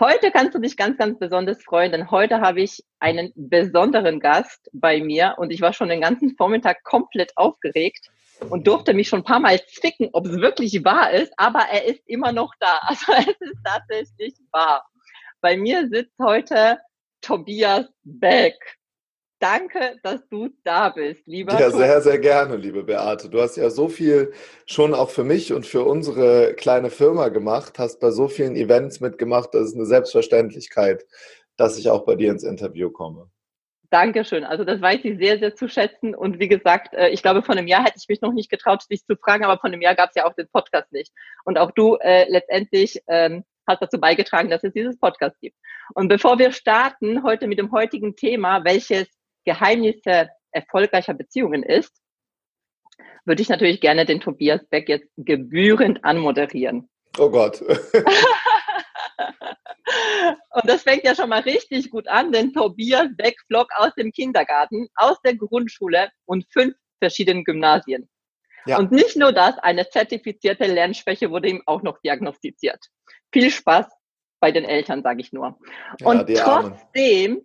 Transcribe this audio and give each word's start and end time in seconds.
Heute 0.00 0.32
kannst 0.32 0.56
du 0.56 0.58
dich 0.58 0.76
ganz, 0.76 0.98
ganz 0.98 1.20
besonders 1.20 1.62
freuen, 1.62 1.92
denn 1.92 2.10
heute 2.10 2.40
habe 2.40 2.62
ich 2.62 2.82
einen 2.98 3.32
besonderen 3.36 4.18
Gast 4.18 4.68
bei 4.72 5.00
mir 5.00 5.36
und 5.38 5.52
ich 5.52 5.60
war 5.60 5.72
schon 5.72 5.88
den 5.88 6.00
ganzen 6.00 6.34
Vormittag 6.36 6.82
komplett 6.82 7.36
aufgeregt 7.36 8.10
und 8.50 8.66
durfte 8.66 8.92
mich 8.92 9.08
schon 9.08 9.20
ein 9.20 9.24
paar 9.24 9.38
Mal 9.38 9.60
zwicken, 9.66 10.08
ob 10.12 10.26
es 10.26 10.40
wirklich 10.40 10.84
wahr 10.84 11.12
ist, 11.12 11.32
aber 11.36 11.60
er 11.70 11.84
ist 11.84 12.02
immer 12.06 12.32
noch 12.32 12.52
da. 12.58 12.80
Also 12.88 13.12
es 13.12 13.40
ist 13.40 13.58
tatsächlich 13.64 14.34
wahr. 14.50 14.84
Bei 15.40 15.56
mir 15.56 15.88
sitzt 15.88 16.18
heute 16.20 16.80
Tobias 17.20 17.86
Beck 18.02 18.56
danke, 19.38 19.98
dass 20.02 20.26
du 20.28 20.48
da 20.64 20.90
bist, 20.90 21.26
lieber. 21.26 21.58
Ja, 21.58 21.70
sehr, 21.70 22.00
sehr 22.00 22.18
gerne, 22.18 22.56
liebe 22.56 22.84
Beate. 22.84 23.28
Du 23.28 23.40
hast 23.40 23.56
ja 23.56 23.70
so 23.70 23.88
viel 23.88 24.32
schon 24.66 24.94
auch 24.94 25.10
für 25.10 25.24
mich 25.24 25.52
und 25.52 25.66
für 25.66 25.84
unsere 25.84 26.54
kleine 26.54 26.90
Firma 26.90 27.28
gemacht, 27.28 27.78
hast 27.78 28.00
bei 28.00 28.10
so 28.10 28.28
vielen 28.28 28.56
Events 28.56 29.00
mitgemacht. 29.00 29.50
Das 29.52 29.66
ist 29.68 29.74
eine 29.74 29.86
Selbstverständlichkeit, 29.86 31.04
dass 31.56 31.78
ich 31.78 31.90
auch 31.90 32.04
bei 32.04 32.14
dir 32.16 32.30
ins 32.30 32.44
Interview 32.44 32.90
komme. 32.90 33.30
Dankeschön. 33.90 34.42
Also 34.42 34.64
das 34.64 34.80
weiß 34.80 35.00
ich 35.04 35.18
sehr, 35.18 35.38
sehr 35.38 35.54
zu 35.54 35.68
schätzen. 35.68 36.16
Und 36.16 36.40
wie 36.40 36.48
gesagt, 36.48 36.94
äh, 36.94 37.10
ich 37.10 37.22
glaube, 37.22 37.42
vor 37.42 37.54
einem 37.54 37.68
Jahr 37.68 37.84
hätte 37.84 37.98
ich 37.98 38.08
mich 38.08 38.20
noch 38.20 38.32
nicht 38.32 38.50
getraut, 38.50 38.82
dich 38.90 39.04
zu 39.04 39.14
fragen, 39.16 39.44
aber 39.44 39.60
vor 39.60 39.68
einem 39.68 39.82
Jahr 39.82 39.94
gab 39.94 40.08
es 40.08 40.16
ja 40.16 40.26
auch 40.26 40.34
den 40.34 40.48
Podcast 40.48 40.90
nicht. 40.92 41.12
Und 41.44 41.58
auch 41.58 41.70
du 41.70 41.96
äh, 42.00 42.28
letztendlich 42.28 43.00
ähm, 43.06 43.44
hast 43.68 43.82
dazu 43.82 44.00
beigetragen, 44.00 44.50
dass 44.50 44.64
es 44.64 44.72
dieses 44.72 44.98
Podcast 44.98 45.38
gibt. 45.40 45.56
Und 45.94 46.08
bevor 46.08 46.40
wir 46.40 46.50
starten, 46.50 47.22
heute 47.22 47.46
mit 47.46 47.58
dem 47.58 47.70
heutigen 47.70 48.16
Thema, 48.16 48.64
welches 48.64 49.06
Geheimnisse 49.44 50.30
erfolgreicher 50.52 51.14
Beziehungen 51.14 51.62
ist, 51.62 51.92
würde 53.24 53.42
ich 53.42 53.48
natürlich 53.48 53.80
gerne 53.80 54.04
den 54.04 54.20
Tobias 54.20 54.64
Beck 54.66 54.88
jetzt 54.88 55.08
gebührend 55.16 56.04
anmoderieren. 56.04 56.88
Oh 57.18 57.30
Gott. 57.30 57.62
Und 60.50 60.68
das 60.68 60.82
fängt 60.82 61.04
ja 61.04 61.14
schon 61.14 61.28
mal 61.28 61.42
richtig 61.42 61.90
gut 61.90 62.08
an, 62.08 62.32
denn 62.32 62.52
Tobias 62.52 63.08
Beck 63.16 63.36
flog 63.46 63.68
aus 63.76 63.94
dem 63.94 64.12
Kindergarten, 64.12 64.88
aus 64.94 65.20
der 65.22 65.36
Grundschule 65.36 66.10
und 66.26 66.46
fünf 66.52 66.74
verschiedenen 67.00 67.44
Gymnasien. 67.44 68.08
Ja. 68.66 68.78
Und 68.78 68.92
nicht 68.92 69.16
nur 69.16 69.32
das, 69.32 69.58
eine 69.58 69.88
zertifizierte 69.88 70.66
Lernschwäche 70.66 71.30
wurde 71.30 71.48
ihm 71.48 71.62
auch 71.66 71.82
noch 71.82 71.98
diagnostiziert. 72.00 72.78
Viel 73.32 73.50
Spaß 73.50 73.86
bei 74.40 74.52
den 74.52 74.64
Eltern, 74.64 75.02
sage 75.02 75.20
ich 75.20 75.32
nur. 75.32 75.58
Ja, 76.00 76.06
und 76.06 76.26
trotzdem 76.34 77.42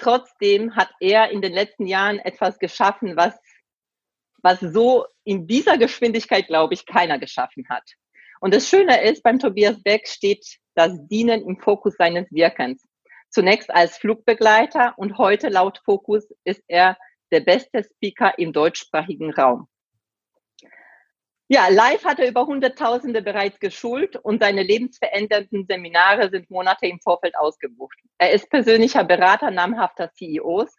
Trotzdem 0.00 0.74
hat 0.74 0.90
er 0.98 1.30
in 1.30 1.42
den 1.42 1.52
letzten 1.52 1.86
Jahren 1.86 2.18
etwas 2.18 2.58
geschaffen, 2.58 3.16
was, 3.16 3.34
was 4.42 4.60
so 4.60 5.04
in 5.24 5.46
dieser 5.46 5.76
Geschwindigkeit, 5.76 6.46
glaube 6.46 6.74
ich, 6.74 6.86
keiner 6.86 7.18
geschaffen 7.18 7.68
hat. 7.68 7.84
Und 8.40 8.54
das 8.54 8.68
Schöne 8.68 9.02
ist, 9.02 9.22
beim 9.22 9.38
Tobias 9.38 9.82
Beck 9.82 10.08
steht 10.08 10.58
das 10.74 10.92
Dienen 11.08 11.46
im 11.46 11.58
Fokus 11.58 11.94
seines 11.98 12.26
Wirkens. 12.32 12.82
Zunächst 13.28 13.70
als 13.70 13.98
Flugbegleiter 13.98 14.94
und 14.96 15.18
heute 15.18 15.50
laut 15.50 15.80
Fokus 15.84 16.26
ist 16.44 16.62
er 16.66 16.96
der 17.30 17.40
beste 17.40 17.84
Speaker 17.84 18.32
im 18.38 18.52
deutschsprachigen 18.52 19.32
Raum. 19.32 19.68
Ja, 21.52 21.66
live 21.66 22.04
hat 22.04 22.20
er 22.20 22.28
über 22.28 22.46
Hunderttausende 22.46 23.22
bereits 23.22 23.58
geschult 23.58 24.14
und 24.14 24.40
seine 24.40 24.62
lebensverändernden 24.62 25.66
Seminare 25.66 26.30
sind 26.30 26.48
Monate 26.48 26.86
im 26.86 27.00
Vorfeld 27.00 27.36
ausgebucht. 27.36 27.98
Er 28.18 28.30
ist 28.30 28.48
persönlicher 28.48 29.02
Berater 29.02 29.50
namhafter 29.50 30.12
CEOs. 30.12 30.72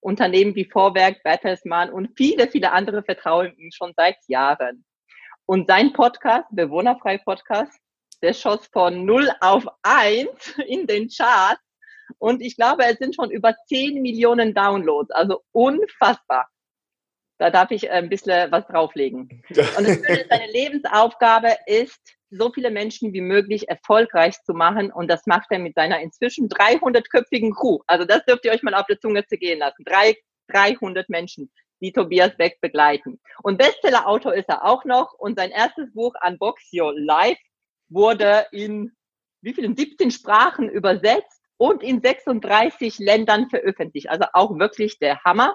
Unternehmen 0.00 0.56
wie 0.56 0.64
Vorwerk, 0.64 1.22
Bertelsmann 1.22 1.92
und 1.92 2.10
viele, 2.16 2.48
viele 2.48 2.72
andere 2.72 3.04
vertrauen 3.04 3.56
ihm 3.56 3.70
schon 3.70 3.92
seit 3.96 4.16
Jahren. 4.26 4.84
Und 5.44 5.68
sein 5.68 5.92
Podcast, 5.92 6.48
Bewohnerfrei 6.50 7.18
Podcast, 7.18 7.78
der 8.20 8.32
schoss 8.32 8.66
von 8.72 9.04
0 9.04 9.30
auf 9.40 9.64
1 9.84 10.58
in 10.66 10.88
den 10.88 11.08
Charts. 11.08 11.62
Und 12.18 12.42
ich 12.42 12.56
glaube, 12.56 12.84
es 12.86 12.98
sind 12.98 13.14
schon 13.14 13.30
über 13.30 13.54
10 13.68 14.02
Millionen 14.02 14.54
Downloads. 14.54 15.12
Also 15.12 15.44
unfassbar. 15.52 16.48
Da 17.38 17.50
darf 17.50 17.70
ich 17.70 17.90
ein 17.90 18.08
bisschen 18.08 18.50
was 18.50 18.66
drauflegen. 18.66 19.42
Und 19.50 19.86
das 19.86 19.96
Schöne, 19.96 20.26
seine 20.28 20.50
Lebensaufgabe 20.52 21.54
ist, 21.66 22.00
so 22.30 22.50
viele 22.52 22.70
Menschen 22.70 23.12
wie 23.12 23.20
möglich 23.20 23.68
erfolgreich 23.68 24.40
zu 24.42 24.52
machen. 24.52 24.90
Und 24.90 25.08
das 25.08 25.26
macht 25.26 25.46
er 25.50 25.58
mit 25.58 25.74
seiner 25.74 26.00
inzwischen 26.00 26.48
300-köpfigen 26.48 27.54
Crew. 27.54 27.78
Also 27.86 28.04
das 28.04 28.24
dürft 28.24 28.44
ihr 28.44 28.52
euch 28.52 28.62
mal 28.62 28.74
auf 28.74 28.86
der 28.86 29.00
Zunge 29.00 29.26
zergehen 29.26 29.58
lassen. 29.58 29.84
Drei, 29.84 30.16
300 30.48 31.08
Menschen, 31.08 31.52
die 31.80 31.92
Tobias 31.92 32.36
Beck 32.36 32.60
begleiten. 32.60 33.20
Und 33.42 33.58
Bestseller-Autor 33.58 34.34
ist 34.34 34.48
er 34.48 34.64
auch 34.64 34.84
noch. 34.84 35.12
Und 35.14 35.38
sein 35.38 35.50
erstes 35.50 35.92
Buch 35.92 36.14
Unbox 36.26 36.62
Your 36.72 36.98
Life 36.98 37.40
wurde 37.88 38.46
in 38.50 38.92
wie 39.42 39.54
vielen 39.54 39.76
17 39.76 40.10
Sprachen 40.10 40.68
übersetzt 40.68 41.40
und 41.58 41.82
in 41.82 42.00
36 42.00 42.98
Ländern 42.98 43.48
veröffentlicht. 43.48 44.08
Also 44.08 44.26
auch 44.32 44.58
wirklich 44.58 44.98
der 44.98 45.22
Hammer. 45.24 45.54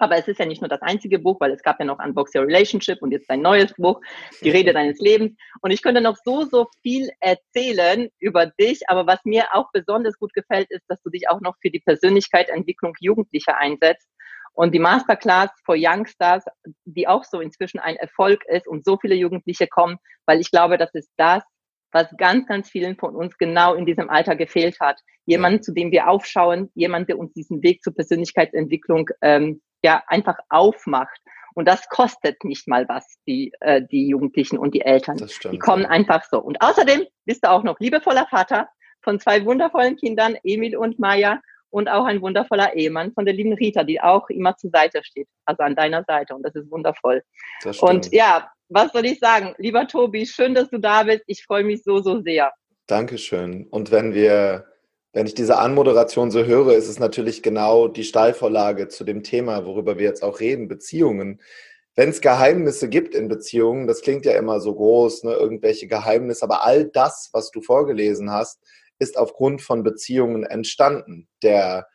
Aber 0.00 0.16
es 0.16 0.26
ist 0.26 0.40
ja 0.40 0.46
nicht 0.46 0.62
nur 0.62 0.68
das 0.68 0.82
einzige 0.82 1.18
Buch, 1.18 1.38
weil 1.40 1.52
es 1.52 1.62
gab 1.62 1.78
ja 1.78 1.84
noch 1.84 1.98
Unbox 1.98 2.34
Your 2.34 2.46
Relationship 2.46 3.00
und 3.02 3.12
jetzt 3.12 3.30
ein 3.30 3.42
neues 3.42 3.74
Buch, 3.74 4.00
Die 4.42 4.50
Rede 4.50 4.72
deines 4.72 4.98
Lebens. 4.98 5.36
Und 5.60 5.70
ich 5.70 5.82
könnte 5.82 6.00
noch 6.00 6.16
so, 6.24 6.44
so 6.44 6.68
viel 6.82 7.10
erzählen 7.20 8.08
über 8.18 8.46
dich. 8.46 8.88
Aber 8.88 9.06
was 9.06 9.20
mir 9.24 9.44
auch 9.52 9.70
besonders 9.72 10.18
gut 10.18 10.32
gefällt, 10.32 10.70
ist, 10.70 10.84
dass 10.88 11.02
du 11.02 11.10
dich 11.10 11.28
auch 11.28 11.40
noch 11.40 11.56
für 11.60 11.70
die 11.70 11.80
Persönlichkeitsentwicklung 11.80 12.94
Jugendlicher 12.98 13.58
einsetzt. 13.58 14.08
Und 14.54 14.74
die 14.74 14.78
Masterclass 14.78 15.50
for 15.64 15.76
Youngstars, 15.78 16.44
die 16.84 17.06
auch 17.06 17.24
so 17.24 17.40
inzwischen 17.40 17.78
ein 17.78 17.96
Erfolg 17.96 18.42
ist 18.46 18.66
und 18.66 18.84
so 18.84 18.98
viele 18.98 19.14
Jugendliche 19.14 19.68
kommen, 19.68 19.98
weil 20.26 20.40
ich 20.40 20.50
glaube, 20.50 20.78
das 20.78 20.92
ist 20.94 21.10
das, 21.16 21.42
was 21.92 22.08
ganz, 22.16 22.46
ganz 22.46 22.70
vielen 22.70 22.96
von 22.96 23.14
uns 23.14 23.36
genau 23.36 23.74
in 23.74 23.86
diesem 23.86 24.10
Alter 24.10 24.36
gefehlt 24.36 24.80
hat. 24.80 25.00
Jemand, 25.26 25.64
zu 25.64 25.72
dem 25.72 25.90
wir 25.92 26.08
aufschauen, 26.08 26.70
jemand, 26.74 27.08
der 27.08 27.18
uns 27.18 27.32
diesen 27.32 27.62
Weg 27.62 27.82
zur 27.82 27.94
Persönlichkeitsentwicklung 27.94 29.08
ähm, 29.22 29.60
ja 29.82 30.02
einfach 30.06 30.38
aufmacht. 30.48 31.20
Und 31.54 31.66
das 31.66 31.88
kostet 31.88 32.44
nicht 32.44 32.68
mal 32.68 32.88
was, 32.88 33.18
die, 33.26 33.52
äh, 33.60 33.82
die 33.82 34.08
Jugendlichen 34.08 34.56
und 34.56 34.72
die 34.72 34.82
Eltern. 34.82 35.16
Das 35.16 35.32
stimmt, 35.32 35.54
die 35.54 35.58
kommen 35.58 35.82
ja. 35.82 35.88
einfach 35.88 36.24
so. 36.30 36.38
Und 36.40 36.60
außerdem 36.62 37.04
bist 37.24 37.44
du 37.44 37.50
auch 37.50 37.64
noch 37.64 37.80
liebevoller 37.80 38.26
Vater 38.30 38.68
von 39.02 39.18
zwei 39.18 39.44
wundervollen 39.44 39.96
Kindern, 39.96 40.36
Emil 40.44 40.76
und 40.76 40.98
Maya, 40.98 41.40
und 41.70 41.88
auch 41.88 42.04
ein 42.04 42.20
wundervoller 42.20 42.74
Ehemann 42.74 43.12
von 43.12 43.24
der 43.24 43.34
lieben 43.34 43.52
Rita, 43.52 43.84
die 43.84 44.00
auch 44.00 44.28
immer 44.28 44.56
zur 44.56 44.70
Seite 44.70 45.02
steht, 45.04 45.28
also 45.44 45.62
an 45.62 45.76
deiner 45.76 46.04
Seite. 46.04 46.34
Und 46.34 46.42
das 46.42 46.54
ist 46.54 46.70
wundervoll. 46.70 47.22
Das 47.62 47.78
und 47.78 48.12
ja, 48.12 48.50
was 48.68 48.92
soll 48.92 49.06
ich 49.06 49.18
sagen? 49.18 49.54
Lieber 49.58 49.86
Tobi, 49.86 50.26
schön, 50.26 50.54
dass 50.54 50.68
du 50.68 50.78
da 50.78 51.04
bist. 51.04 51.22
Ich 51.26 51.44
freue 51.44 51.64
mich 51.64 51.82
so, 51.82 52.00
so 52.02 52.20
sehr. 52.20 52.52
Dankeschön. 52.86 53.66
Und 53.70 53.90
wenn 53.90 54.14
wir 54.14 54.66
wenn 55.12 55.26
ich 55.26 55.34
diese 55.34 55.58
Anmoderation 55.58 56.30
so 56.30 56.44
höre, 56.44 56.74
ist 56.74 56.88
es 56.88 57.00
natürlich 57.00 57.42
genau 57.42 57.88
die 57.88 58.04
Steilvorlage 58.04 58.88
zu 58.88 59.04
dem 59.04 59.22
Thema, 59.22 59.66
worüber 59.66 59.98
wir 59.98 60.06
jetzt 60.06 60.22
auch 60.22 60.38
reden, 60.38 60.68
Beziehungen. 60.68 61.40
Wenn 61.96 62.10
es 62.10 62.20
Geheimnisse 62.20 62.88
gibt 62.88 63.14
in 63.16 63.26
Beziehungen, 63.26 63.88
das 63.88 64.02
klingt 64.02 64.24
ja 64.24 64.32
immer 64.32 64.60
so 64.60 64.74
groß, 64.74 65.24
ne, 65.24 65.32
irgendwelche 65.32 65.88
Geheimnisse, 65.88 66.44
aber 66.44 66.64
all 66.64 66.84
das, 66.84 67.30
was 67.32 67.50
du 67.50 67.60
vorgelesen 67.60 68.30
hast, 68.30 68.60
ist 69.00 69.18
aufgrund 69.18 69.62
von 69.62 69.82
Beziehungen 69.82 70.44
entstanden. 70.44 71.28
Der, 71.42 71.88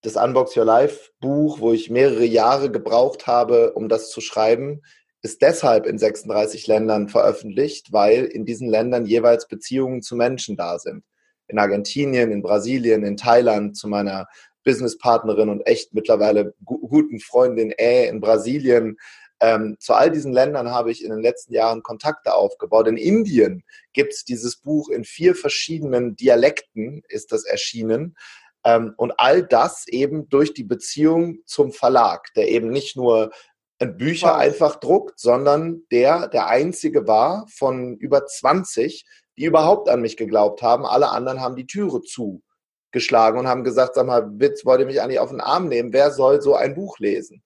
das 0.00 0.16
Unbox 0.16 0.56
Your 0.56 0.64
Life 0.64 1.10
Buch, 1.20 1.60
wo 1.60 1.72
ich 1.72 1.90
mehrere 1.90 2.24
Jahre 2.24 2.70
gebraucht 2.70 3.26
habe, 3.26 3.72
um 3.74 3.90
das 3.90 4.10
zu 4.10 4.22
schreiben, 4.22 4.80
ist 5.20 5.42
deshalb 5.42 5.86
in 5.86 5.98
36 5.98 6.66
Ländern 6.66 7.08
veröffentlicht, 7.08 7.92
weil 7.92 8.24
in 8.24 8.46
diesen 8.46 8.68
Ländern 8.68 9.04
jeweils 9.04 9.48
Beziehungen 9.48 10.00
zu 10.00 10.16
Menschen 10.16 10.56
da 10.56 10.78
sind 10.78 11.04
in 11.48 11.58
Argentinien, 11.58 12.32
in 12.32 12.42
Brasilien, 12.42 13.04
in 13.04 13.16
Thailand 13.16 13.76
zu 13.76 13.88
meiner 13.88 14.26
Businesspartnerin 14.64 15.48
und 15.48 15.60
echt 15.62 15.94
mittlerweile 15.94 16.54
guten 16.64 17.20
Freundin 17.20 17.72
Ä 17.78 18.08
in 18.08 18.20
Brasilien. 18.20 18.96
Ähm, 19.40 19.76
zu 19.78 19.92
all 19.92 20.10
diesen 20.10 20.32
Ländern 20.32 20.70
habe 20.70 20.90
ich 20.90 21.04
in 21.04 21.10
den 21.10 21.20
letzten 21.20 21.52
Jahren 21.52 21.82
Kontakte 21.82 22.34
aufgebaut. 22.34 22.88
In 22.88 22.96
Indien 22.96 23.62
gibt 23.92 24.14
es 24.14 24.24
dieses 24.24 24.56
Buch 24.56 24.88
in 24.88 25.04
vier 25.04 25.34
verschiedenen 25.34 26.16
Dialekten, 26.16 27.02
ist 27.08 27.32
das 27.32 27.44
erschienen. 27.44 28.16
Ähm, 28.64 28.94
und 28.96 29.12
all 29.18 29.42
das 29.42 29.86
eben 29.88 30.28
durch 30.28 30.54
die 30.54 30.64
Beziehung 30.64 31.40
zum 31.44 31.72
Verlag, 31.72 32.32
der 32.34 32.48
eben 32.48 32.70
nicht 32.70 32.96
nur 32.96 33.30
Bücher 33.78 34.36
einfach 34.36 34.76
druckt, 34.76 35.18
sondern 35.18 35.82
der 35.90 36.28
der 36.28 36.46
einzige 36.46 37.06
war 37.06 37.46
von 37.48 37.96
über 37.96 38.24
20, 38.24 39.04
die 39.36 39.44
überhaupt 39.44 39.88
an 39.88 40.00
mich 40.00 40.16
geglaubt 40.16 40.62
haben. 40.62 40.86
Alle 40.86 41.10
anderen 41.10 41.40
haben 41.40 41.56
die 41.56 41.66
Türe 41.66 42.02
zugeschlagen 42.02 43.38
und 43.38 43.48
haben 43.48 43.64
gesagt, 43.64 43.94
sag 43.94 44.06
mal, 44.06 44.28
Witz, 44.38 44.64
wollt 44.64 44.80
ihr 44.80 44.86
mich 44.86 45.00
eigentlich 45.00 45.18
auf 45.18 45.30
den 45.30 45.40
Arm 45.40 45.68
nehmen? 45.68 45.92
Wer 45.92 46.10
soll 46.10 46.40
so 46.40 46.54
ein 46.54 46.74
Buch 46.74 46.98
lesen? 46.98 47.42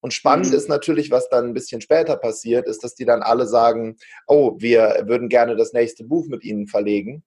Und 0.00 0.12
spannend 0.12 0.50
mhm. 0.50 0.56
ist 0.56 0.68
natürlich, 0.68 1.10
was 1.10 1.30
dann 1.30 1.46
ein 1.46 1.54
bisschen 1.54 1.80
später 1.80 2.16
passiert, 2.16 2.68
ist, 2.68 2.84
dass 2.84 2.94
die 2.94 3.06
dann 3.06 3.22
alle 3.22 3.46
sagen, 3.46 3.96
oh, 4.26 4.54
wir 4.58 5.04
würden 5.06 5.30
gerne 5.30 5.56
das 5.56 5.72
nächste 5.72 6.04
Buch 6.04 6.26
mit 6.26 6.44
ihnen 6.44 6.66
verlegen. 6.66 7.24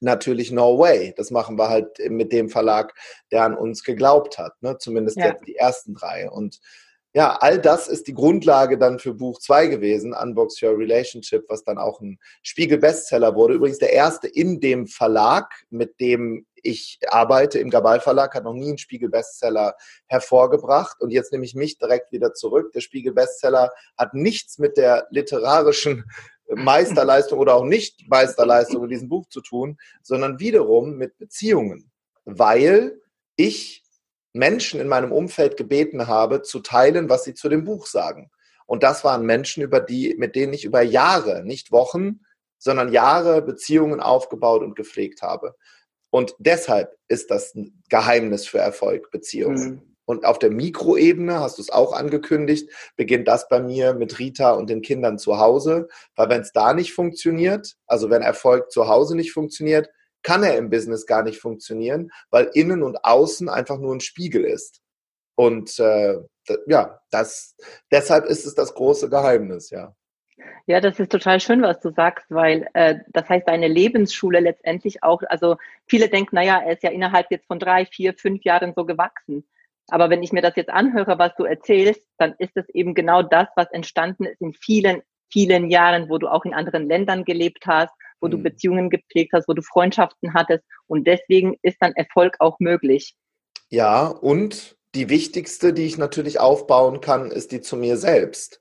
Natürlich 0.00 0.50
no 0.50 0.78
way. 0.78 1.12
Das 1.16 1.30
machen 1.30 1.58
wir 1.58 1.68
halt 1.68 1.98
mit 2.08 2.32
dem 2.32 2.48
Verlag, 2.48 2.94
der 3.30 3.44
an 3.44 3.54
uns 3.54 3.84
geglaubt 3.84 4.38
hat. 4.38 4.54
Ne? 4.62 4.78
Zumindest 4.78 5.18
ja. 5.18 5.26
jetzt 5.26 5.46
die 5.46 5.56
ersten 5.56 5.92
drei. 5.92 6.30
Und 6.30 6.60
ja, 7.14 7.36
all 7.40 7.60
das 7.60 7.88
ist 7.88 8.06
die 8.06 8.14
Grundlage 8.14 8.78
dann 8.78 8.98
für 8.98 9.12
Buch 9.12 9.38
2 9.38 9.66
gewesen, 9.66 10.14
Unbox 10.14 10.62
Your 10.62 10.78
Relationship, 10.78 11.44
was 11.48 11.62
dann 11.62 11.76
auch 11.76 12.00
ein 12.00 12.18
Spiegel-Bestseller 12.42 13.34
wurde. 13.34 13.54
Übrigens 13.54 13.78
der 13.78 13.92
erste 13.92 14.28
in 14.28 14.60
dem 14.60 14.86
Verlag, 14.86 15.52
mit 15.68 16.00
dem 16.00 16.46
ich 16.62 17.00
arbeite, 17.08 17.58
im 17.58 17.68
Gabal 17.68 18.00
Verlag, 18.00 18.34
hat 18.34 18.44
noch 18.44 18.54
nie 18.54 18.68
einen 18.68 18.78
Spiegel-Bestseller 18.78 19.74
hervorgebracht. 20.06 21.00
Und 21.00 21.10
jetzt 21.10 21.32
nehme 21.32 21.44
ich 21.44 21.54
mich 21.54 21.76
direkt 21.76 22.12
wieder 22.12 22.32
zurück. 22.32 22.72
Der 22.72 22.80
Spiegel-Bestseller 22.80 23.70
hat 23.98 24.14
nichts 24.14 24.58
mit 24.58 24.78
der 24.78 25.06
literarischen 25.10 26.04
Meisterleistung 26.48 27.38
oder 27.38 27.54
auch 27.56 27.64
nicht 27.64 28.08
Meisterleistung 28.08 28.84
in 28.84 28.88
diesem 28.88 29.08
Buch 29.08 29.26
zu 29.26 29.42
tun, 29.42 29.76
sondern 30.02 30.38
wiederum 30.38 30.96
mit 30.96 31.18
Beziehungen. 31.18 31.90
Weil 32.24 33.00
ich 33.36 33.81
Menschen 34.32 34.80
in 34.80 34.88
meinem 34.88 35.12
Umfeld 35.12 35.56
gebeten 35.56 36.06
habe, 36.06 36.42
zu 36.42 36.60
teilen, 36.60 37.08
was 37.08 37.24
sie 37.24 37.34
zu 37.34 37.48
dem 37.48 37.64
Buch 37.64 37.86
sagen. 37.86 38.30
Und 38.66 38.82
das 38.82 39.04
waren 39.04 39.26
Menschen, 39.26 39.62
über 39.62 39.80
die, 39.80 40.14
mit 40.18 40.34
denen 40.34 40.52
ich 40.52 40.64
über 40.64 40.82
Jahre, 40.82 41.44
nicht 41.44 41.72
Wochen, 41.72 42.20
sondern 42.58 42.92
Jahre 42.92 43.42
Beziehungen 43.42 44.00
aufgebaut 44.00 44.62
und 44.62 44.76
gepflegt 44.76 45.22
habe. 45.22 45.56
Und 46.10 46.34
deshalb 46.38 46.96
ist 47.08 47.30
das 47.30 47.54
ein 47.54 47.82
Geheimnis 47.88 48.46
für 48.46 48.58
Erfolg, 48.58 49.10
Beziehungen. 49.10 49.70
Mhm. 49.70 49.92
Und 50.04 50.24
auf 50.24 50.38
der 50.38 50.50
Mikroebene, 50.50 51.40
hast 51.40 51.58
du 51.58 51.62
es 51.62 51.70
auch 51.70 51.92
angekündigt, 51.92 52.68
beginnt 52.96 53.28
das 53.28 53.48
bei 53.48 53.60
mir 53.60 53.94
mit 53.94 54.18
Rita 54.18 54.52
und 54.52 54.68
den 54.68 54.82
Kindern 54.82 55.18
zu 55.18 55.38
Hause. 55.38 55.88
Weil 56.16 56.28
wenn 56.28 56.42
es 56.42 56.52
da 56.52 56.74
nicht 56.74 56.92
funktioniert, 56.92 57.76
also 57.86 58.10
wenn 58.10 58.22
Erfolg 58.22 58.70
zu 58.70 58.88
Hause 58.88 59.16
nicht 59.16 59.32
funktioniert, 59.32 59.90
kann 60.22 60.42
er 60.42 60.56
im 60.56 60.70
Business 60.70 61.06
gar 61.06 61.22
nicht 61.22 61.40
funktionieren, 61.40 62.10
weil 62.30 62.50
innen 62.54 62.82
und 62.82 63.04
außen 63.04 63.48
einfach 63.48 63.78
nur 63.78 63.94
ein 63.94 64.00
Spiegel 64.00 64.44
ist. 64.44 64.80
Und 65.34 65.78
äh, 65.78 66.18
ja, 66.66 67.00
das, 67.10 67.56
deshalb 67.90 68.26
ist 68.26 68.46
es 68.46 68.54
das 68.54 68.74
große 68.74 69.08
Geheimnis, 69.08 69.70
ja. 69.70 69.94
Ja, 70.66 70.80
das 70.80 70.98
ist 70.98 71.10
total 71.10 71.40
schön, 71.40 71.62
was 71.62 71.80
du 71.80 71.90
sagst, 71.90 72.26
weil 72.28 72.68
äh, 72.74 72.96
das 73.08 73.28
heißt, 73.28 73.46
deine 73.48 73.68
Lebensschule 73.68 74.40
letztendlich 74.40 75.02
auch, 75.02 75.22
also 75.28 75.56
viele 75.86 76.08
denken, 76.08 76.36
naja, 76.36 76.60
er 76.64 76.74
ist 76.74 76.82
ja 76.82 76.90
innerhalb 76.90 77.30
jetzt 77.30 77.46
von 77.46 77.58
drei, 77.58 77.86
vier, 77.86 78.14
fünf 78.14 78.44
Jahren 78.44 78.72
so 78.74 78.84
gewachsen. 78.84 79.46
Aber 79.88 80.10
wenn 80.10 80.22
ich 80.22 80.32
mir 80.32 80.42
das 80.42 80.56
jetzt 80.56 80.70
anhöre, 80.70 81.18
was 81.18 81.34
du 81.36 81.44
erzählst, 81.44 82.06
dann 82.16 82.34
ist 82.38 82.56
es 82.56 82.68
eben 82.70 82.94
genau 82.94 83.22
das, 83.22 83.48
was 83.56 83.70
entstanden 83.72 84.24
ist 84.24 84.40
in 84.40 84.54
vielen, 84.54 85.02
vielen 85.30 85.70
Jahren, 85.70 86.08
wo 86.08 86.18
du 86.18 86.28
auch 86.28 86.44
in 86.44 86.54
anderen 86.54 86.88
Ländern 86.88 87.24
gelebt 87.24 87.66
hast, 87.66 87.92
wo 88.22 88.28
du 88.28 88.38
mhm. 88.38 88.44
Beziehungen 88.44 88.90
gepflegt 88.90 89.32
hast, 89.34 89.48
wo 89.48 89.52
du 89.52 89.62
Freundschaften 89.62 90.32
hattest. 90.32 90.64
Und 90.86 91.06
deswegen 91.06 91.56
ist 91.62 91.76
dann 91.80 91.92
Erfolg 91.92 92.36
auch 92.38 92.58
möglich. 92.60 93.14
Ja, 93.68 94.06
und 94.06 94.76
die 94.94 95.08
wichtigste, 95.08 95.72
die 95.72 95.86
ich 95.86 95.98
natürlich 95.98 96.38
aufbauen 96.38 97.00
kann, 97.00 97.30
ist 97.30 97.52
die 97.52 97.60
zu 97.60 97.76
mir 97.76 97.96
selbst. 97.96 98.60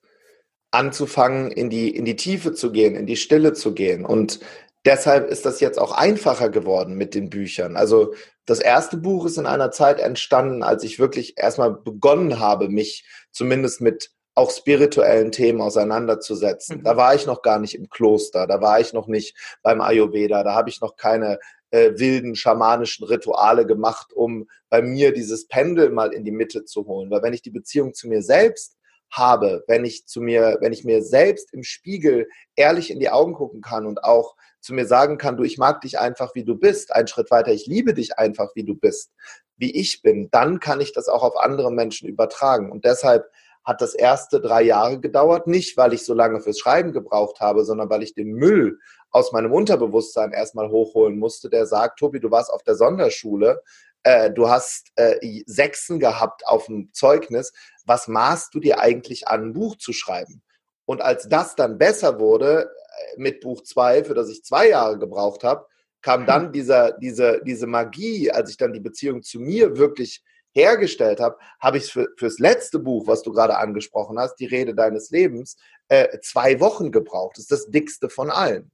Anzufangen, 0.72 1.52
in 1.52 1.69
die, 1.69 1.90
in 1.90 2.06
die 2.06 2.16
Tiefe 2.16 2.54
zu 2.54 2.72
gehen, 2.72 2.96
in 2.96 3.06
die 3.06 3.18
Stille 3.18 3.54
zu 3.54 3.74
gehen. 3.74 4.06
Und 4.06 4.40
deshalb 4.86 5.30
ist 5.30 5.46
das 5.46 5.60
jetzt 5.60 5.80
auch 5.80 5.92
einfacher 5.92 6.50
geworden 6.50 6.96
mit 6.96 7.13
den 7.13 7.30
Büchern. 7.30 7.75
Also 7.75 8.13
das 8.46 8.60
erste 8.60 8.98
Buch 8.98 9.25
ist 9.25 9.38
in 9.38 9.46
einer 9.46 9.72
Zeit 9.72 10.00
entstanden, 10.00 10.63
als 10.63 10.84
ich 10.84 10.98
wirklich 10.98 11.38
erstmal 11.38 11.74
begonnen 11.74 12.40
habe, 12.40 12.69
mich 12.69 13.06
zumindest 13.31 13.81
mit 13.81 14.12
auch 14.33 14.51
spirituellen 14.51 15.31
Themen 15.31 15.62
auseinanderzusetzen. 15.62 16.80
Mhm. 16.80 16.83
Da 16.83 16.98
war 16.98 17.16
ich 17.16 17.25
noch 17.25 17.42
gar 17.42 17.60
nicht 17.60 17.75
im 17.75 17.89
Kloster, 17.89 18.48
da 18.48 18.62
war 18.62 18.80
ich 18.80 18.94
noch 18.94 19.07
nicht 19.07 19.36
beim 19.62 19.81
Ayurveda, 19.81 20.44
da 20.44 20.54
habe 20.54 20.69
ich 20.69 20.81
noch 20.81 20.95
keine 20.95 21.39
äh, 21.72 21.92
wilden 21.95 22.36
schamanischen 22.36 23.06
Rituale 23.06 23.66
gemacht, 23.66 24.13
um 24.13 24.48
bei 24.69 24.81
mir 24.81 25.13
dieses 25.13 25.48
Pendel 25.48 25.89
mal 25.89 26.13
in 26.13 26.24
die 26.24 26.31
Mitte 26.31 26.66
zu 26.66 26.86
holen. 26.86 27.10
Weil 27.10 27.24
wenn 27.24 27.33
ich 27.33 27.42
die 27.42 27.51
Beziehung 27.51 27.94
zu 27.94 28.07
mir 28.07 28.22
selbst 28.22 28.78
habe, 29.10 29.63
wenn 29.68 29.83
ich 29.83 30.07
zu 30.07 30.22
mir, 30.22 30.57
wenn 30.62 30.74
ich 30.74 30.86
mir 30.86 31.04
selbst 31.04 31.54
im 31.54 31.63
Spiegel 31.63 32.27
ehrlich 32.56 32.92
in 32.92 33.00
die 33.00 33.10
Augen 33.10 33.34
gucken 33.34 33.62
kann 33.62 33.86
und 33.86 34.04
auch 34.04 34.36
zu 34.62 34.74
mir 34.74 34.86
sagen 34.86 35.18
kann, 35.18 35.38
du, 35.38 35.44
ich 35.44 35.57
mag 35.57 35.81
dich 35.81 36.00
einfach, 36.00 36.34
wie 36.36 36.45
du 36.45 36.56
bist, 36.56 36.94
einen 36.94 37.07
Schritt 37.07 37.31
weiter, 37.31 37.51
ich 37.51 37.66
liebe 37.66 37.94
dich 37.94 38.18
einfach, 38.18 38.51
wie 38.56 38.63
du 38.63 38.75
bist, 38.75 39.12
wie 39.57 39.72
ich 39.75 40.01
bin, 40.01 40.30
dann 40.31 40.60
kann 40.60 40.80
ich 40.81 40.94
das 40.94 41.07
auch 41.07 41.24
auf 41.24 41.38
andere 41.38 41.72
Menschen 41.72 42.07
übertragen. 42.07 42.72
Und 42.72 42.86
deshalb 42.86 43.25
hat 43.63 43.81
das 43.81 43.94
erste 43.94 44.42
drei 44.42 44.63
Jahre 44.63 45.00
gedauert. 45.00 45.48
Nicht, 45.48 45.78
weil 45.78 45.94
ich 45.94 46.04
so 46.06 46.13
lange 46.13 46.42
fürs 46.42 46.60
Schreiben 46.60 46.92
gebraucht 46.92 47.40
habe, 47.40 47.63
sondern 47.63 47.90
weil 47.90 48.04
ich 48.04 48.13
den 48.13 48.34
Müll 48.34 48.80
aus 49.12 49.31
meinem 49.31 49.52
Unterbewusstsein 49.52 50.31
erstmal 50.31 50.69
hochholen 50.69 51.19
musste, 51.19 51.50
der 51.50 51.66
sagt, 51.66 52.00
Tobi, 52.00 52.19
du 52.19 52.31
warst 52.31 52.52
auf 52.52 52.63
der 52.63 52.75
Sonderschule, 52.75 53.62
äh, 54.04 54.31
du 54.31 54.50
hast 54.50 54.92
äh, 54.96 55.44
Sechsen 55.46 56.00
gehabt 56.00 56.48
auf 56.48 56.66
dem 56.66 56.92
Zeugnis, 56.94 57.54
was 57.86 58.08
maßt 58.08 58.54
du 58.54 58.60
dir 58.60 58.80
eigentlich 58.80 59.28
an, 59.28 59.50
ein 59.50 59.54
Buch 59.54 59.78
zu 59.78 59.94
schreiben? 59.94 60.42
Und 60.86 61.02
als 61.02 61.30
das 61.30 61.56
dann 61.56 61.78
besser 61.78 62.19
wurde 62.19 62.63
äh, 62.63 63.22
mit 63.22 63.42
Buch 63.42 63.62
zwei, 63.63 64.04
für 64.04 64.13
das 64.13 64.30
ich 64.30 64.44
zwei 64.44 64.69
Jahre 64.69 64.98
gebraucht 64.98 65.44
habe, 65.44 65.68
kam 66.02 66.25
dann 66.25 66.52
dieser, 66.54 66.94
diese, 66.94 67.42
diese 67.46 67.68
Magie, 67.68 68.31
als 68.31 68.50
ich 68.50 68.58
dann 68.58 68.74
die 68.74 68.80
Beziehung 68.80 69.22
zu 69.22 69.40
mir 69.40 69.78
wirklich 69.78 70.24
hergestellt 70.53 71.19
habe, 71.19 71.38
habe 71.59 71.77
ich 71.77 71.92
für, 71.92 72.07
fürs 72.18 72.39
letzte 72.39 72.80
Buch, 72.80 73.07
was 73.07 73.24
du 73.24 73.31
gerade 73.31 73.57
angesprochen 73.57 74.19
hast, 74.19 74.36
die 74.36 74.45
Rede 74.45 74.75
deines 74.75 75.09
Lebens, 75.12 75.57
äh, 75.88 76.19
zwei 76.19 76.59
Wochen 76.59 76.92
gebraucht. 76.92 77.38
Das 77.38 77.44
ist 77.44 77.51
das 77.51 77.71
dickste 77.71 78.09
von 78.09 78.30
allen. 78.30 78.71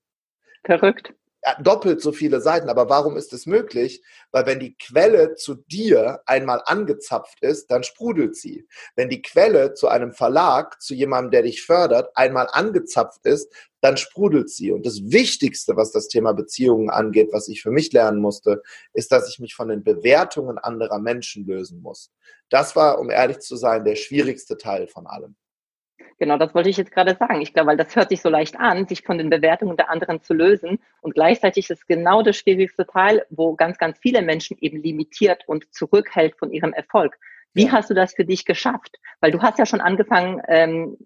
Verrückt 0.64 1.14
doppelt 1.56 2.02
so 2.02 2.12
viele 2.12 2.42
Seiten. 2.42 2.70
Aber 2.70 2.90
warum 2.90 3.18
ist 3.18 3.34
es 3.34 3.46
möglich? 3.46 4.04
Weil 4.32 4.46
wenn 4.46 4.60
die 4.60 4.76
Quelle 4.78 5.36
zu 5.36 5.56
dir 5.56 6.22
einmal 6.26 6.62
angezapft 6.66 7.42
ist, 7.42 7.72
dann 7.72 7.84
sprudelt 7.84 8.36
sie. 8.36 8.68
Wenn 8.96 9.10
die 9.10 9.22
Quelle 9.22 9.74
zu 9.74 9.88
einem 9.88 10.14
Verlag, 10.14 10.82
zu 10.82 10.94
jemandem, 10.94 11.32
der 11.32 11.44
dich 11.44 11.64
fördert, 11.64 12.10
einmal 12.16 12.48
angezapft 12.52 13.26
ist, 13.26 13.52
dann 13.82 13.98
sprudelt 13.98 14.50
sie. 14.50 14.72
Und 14.72 14.86
das 14.86 15.00
Wichtigste, 15.04 15.76
was 15.76 15.92
das 15.92 16.08
Thema 16.08 16.34
Beziehungen 16.34 16.90
angeht, 16.90 17.30
was 17.32 17.48
ich 17.48 17.62
für 17.62 17.72
mich 17.72 17.92
lernen 17.94 18.20
musste, 18.20 18.62
ist, 18.94 19.12
dass 19.12 19.30
ich 19.30 19.40
mich 19.40 19.56
von 19.56 19.70
den 19.70 19.84
Bewertungen 19.84 20.58
anderer 20.58 21.00
Menschen 21.00 21.46
lösen 21.46 21.82
muss. 21.82 22.12
Das 22.50 22.76
war, 22.76 23.00
um 23.00 23.10
ehrlich 23.10 23.40
zu 23.40 23.56
sein, 23.56 23.86
der 23.86 23.96
schwierigste 23.96 24.58
Teil 24.58 24.88
von 24.88 25.06
allem. 25.08 25.36
Genau, 26.20 26.38
das 26.38 26.56
wollte 26.56 26.70
ich 26.70 26.78
jetzt 26.78 26.92
gerade 26.92 27.16
sagen. 27.16 27.42
Ich 27.42 27.54
glaube, 27.54 27.70
weil 27.70 27.78
das 27.78 27.96
hört 27.96 28.10
sich 28.10 28.22
so 28.22 28.30
leicht 28.30 28.60
an, 28.60 28.88
sich 28.88 29.04
von 29.04 29.18
den 29.18 29.30
Bewertungen 29.30 29.78
der 29.78 29.90
anderen 29.90 30.22
zu 30.22 30.34
lösen. 30.34 30.80
Und 31.02 31.14
gleichzeitig 31.14 31.70
ist 31.70 31.88
genau 31.88 32.24
das 32.24 32.38
schwierigste 32.38 32.88
Teil, 32.88 33.26
wo 33.30 33.56
ganz, 33.56 33.78
ganz 33.78 34.00
viele 34.00 34.22
Menschen 34.22 34.58
eben 34.60 34.82
limitiert 34.82 35.44
und 35.48 35.74
zurückhält 35.74 36.36
von 36.38 36.52
ihrem 36.52 36.74
Erfolg. 36.74 37.18
Wie 37.54 37.66
ja. 37.66 37.72
hast 37.72 37.90
du 37.90 37.94
das 37.94 38.14
für 38.14 38.26
dich 38.26 38.46
geschafft? 38.46 38.98
Weil 39.20 39.32
du 39.32 39.42
hast 39.42 39.60
ja 39.60 39.66
schon 39.66 39.82
angefangen, 39.82 40.42
ähm, 40.48 40.98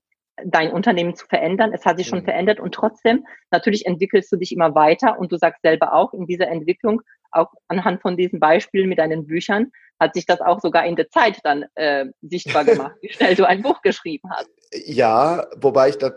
dein 0.44 0.72
Unternehmen 0.72 1.16
zu 1.16 1.28
verändern. 1.28 1.74
Es 1.74 1.86
hat 1.86 1.98
sich 1.98 2.08
schon 2.08 2.20
mhm. 2.20 2.26
verändert 2.26 2.60
und 2.60 2.74
trotzdem, 2.74 3.26
natürlich 3.52 3.86
entwickelst 3.86 4.32
du 4.32 4.38
dich 4.38 4.52
immer 4.52 4.76
weiter 4.76 5.20
und 5.20 5.32
du 5.32 5.38
sagst 5.38 5.62
selber 5.62 5.94
auch 5.94 6.14
in 6.14 6.26
dieser 6.26 6.48
Entwicklung, 6.48 7.02
auch 7.32 7.52
anhand 7.68 8.02
von 8.02 8.18
diesen 8.18 8.40
Beispielen 8.40 8.90
mit 8.90 9.00
deinen 9.00 9.28
Büchern, 9.28 9.72
hat 10.00 10.14
sich 10.16 10.26
das 10.26 10.42
auch 10.42 10.60
sogar 10.60 10.86
in 10.86 10.96
der 10.96 11.10
Zeit 11.10 11.40
dann 11.44 11.66
äh, 11.76 12.06
sichtbar 12.22 12.66
gemacht, 12.66 12.96
wie 13.02 13.14
schnell 13.14 13.36
du 13.36 13.48
ein 13.48 13.62
Buch 13.62 13.82
geschrieben 13.82 14.30
hast. 14.32 14.50
Ja, 14.74 15.48
wobei 15.58 15.90
ich 15.90 15.98
das, 15.98 16.14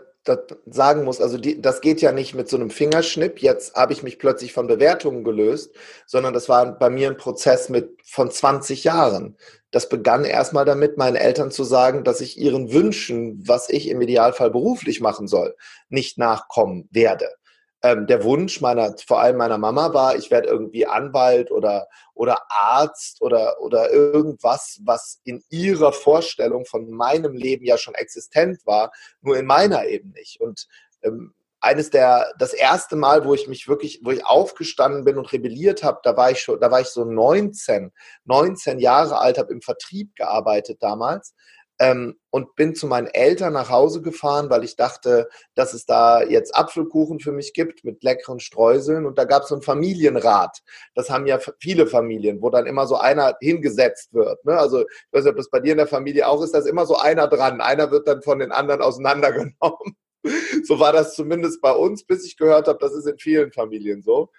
sagen 0.65 1.03
muss, 1.03 1.21
also 1.21 1.37
die, 1.37 1.61
das 1.61 1.81
geht 1.81 2.01
ja 2.01 2.11
nicht 2.11 2.33
mit 2.33 2.49
so 2.49 2.57
einem 2.57 2.71
Fingerschnipp, 2.71 3.39
jetzt 3.39 3.75
habe 3.75 3.93
ich 3.93 4.01
mich 4.01 4.17
plötzlich 4.17 4.53
von 4.53 4.65
Bewertungen 4.65 5.23
gelöst, 5.23 5.75
sondern 6.07 6.33
das 6.33 6.49
war 6.49 6.79
bei 6.79 6.89
mir 6.89 7.09
ein 7.09 7.17
Prozess 7.17 7.69
mit 7.69 7.99
von 8.03 8.31
20 8.31 8.83
Jahren. 8.83 9.37
Das 9.69 9.87
begann 9.87 10.25
erstmal 10.25 10.65
damit, 10.65 10.97
meinen 10.97 11.15
Eltern 11.15 11.51
zu 11.51 11.63
sagen, 11.63 12.03
dass 12.03 12.21
ich 12.21 12.39
ihren 12.39 12.71
Wünschen, 12.71 13.47
was 13.47 13.69
ich 13.69 13.87
im 13.89 14.01
Idealfall 14.01 14.49
beruflich 14.49 14.99
machen 14.99 15.27
soll, 15.27 15.55
nicht 15.89 16.17
nachkommen 16.17 16.87
werde 16.91 17.27
ähm, 17.85 18.07
der 18.07 18.23
Wunsch 18.23 18.61
meiner, 18.61 18.95
vor 19.05 19.19
allem 19.21 19.37
meiner 19.37 19.59
Mama 19.59 19.93
war, 19.93 20.15
ich 20.15 20.31
werde 20.31 20.47
irgendwie 20.47 20.87
Anwalt 20.87 21.51
oder, 21.51 21.87
oder 22.15 22.39
Arzt 22.49 23.21
oder, 23.21 23.61
oder 23.61 23.91
irgendwas, 23.91 24.79
was 24.83 25.21
in 25.23 25.43
ihrer 25.51 25.93
Vorstellung 25.93 26.65
von 26.65 26.89
meinem 26.89 27.35
Leben 27.35 27.63
ja 27.63 27.77
schon 27.77 27.93
existent 27.93 28.65
war, 28.65 28.91
nur 29.21 29.37
in 29.37 29.45
meiner 29.45 29.85
eben 29.85 30.13
nicht. 30.13 30.41
Und 30.41 30.67
ähm, 31.03 31.35
eines 31.59 31.91
der, 31.91 32.33
das 32.39 32.53
erste 32.53 32.95
Mal, 32.95 33.23
wo 33.23 33.35
ich 33.35 33.47
mich 33.47 33.67
wirklich, 33.67 34.01
wo 34.03 34.09
ich 34.09 34.25
aufgestanden 34.25 35.03
bin 35.03 35.19
und 35.19 35.31
rebelliert 35.31 35.83
habe, 35.83 35.99
da 36.01 36.17
war 36.17 36.31
ich 36.31 36.39
schon, 36.39 36.59
da 36.59 36.71
war 36.71 36.81
ich 36.81 36.87
so 36.87 37.05
19, 37.05 37.91
19 38.23 38.79
Jahre 38.79 39.19
alt, 39.19 39.37
habe 39.37 39.53
im 39.53 39.61
Vertrieb 39.61 40.15
gearbeitet 40.15 40.81
damals 40.81 41.35
ähm, 41.79 42.17
und 42.29 42.55
bin 42.55 42.75
zu 42.75 42.87
meinen 42.87 43.07
Eltern 43.07 43.53
nach 43.53 43.69
Hause 43.69 44.01
gefahren, 44.01 44.49
weil 44.49 44.63
ich 44.63 44.75
dachte, 44.75 45.29
dass 45.55 45.73
es 45.73 45.85
da 45.85 46.23
jetzt 46.23 46.55
Apfelkuchen 46.55 47.19
für 47.19 47.31
mich 47.31 47.53
gibt 47.53 47.83
mit 47.83 48.03
leckeren 48.03 48.39
Streuseln. 48.39 49.05
Und 49.05 49.17
da 49.17 49.25
gab 49.25 49.43
es 49.43 49.49
so 49.49 49.55
ein 49.55 49.61
Familienrat. 49.61 50.59
Das 50.93 51.09
haben 51.09 51.27
ja 51.27 51.39
viele 51.59 51.87
Familien, 51.87 52.41
wo 52.41 52.49
dann 52.49 52.65
immer 52.65 52.87
so 52.87 52.95
einer 52.95 53.35
hingesetzt 53.41 54.13
wird. 54.13 54.43
Ne? 54.45 54.57
Also 54.57 54.81
ich 54.81 54.87
weiß 55.11 55.23
nicht, 55.23 55.31
ob 55.31 55.37
das 55.37 55.49
bei 55.49 55.59
dir 55.59 55.73
in 55.73 55.77
der 55.77 55.87
Familie 55.87 56.27
auch 56.27 56.41
ist, 56.41 56.53
da 56.53 56.59
ist 56.59 56.67
immer 56.67 56.85
so 56.85 56.97
einer 56.97 57.27
dran. 57.27 57.61
Einer 57.61 57.91
wird 57.91 58.07
dann 58.07 58.21
von 58.21 58.39
den 58.39 58.51
anderen 58.51 58.81
auseinandergenommen. 58.81 59.95
So 60.63 60.79
war 60.79 60.91
das 60.91 61.13
zumindest 61.13 61.61
bei 61.61 61.71
uns, 61.71 62.03
bis 62.03 62.25
ich 62.25 62.35
gehört 62.35 62.67
habe, 62.67 62.79
das 62.81 62.95
ist 62.95 63.05
in 63.05 63.19
vielen 63.19 63.51
Familien 63.51 64.01
so. 64.01 64.31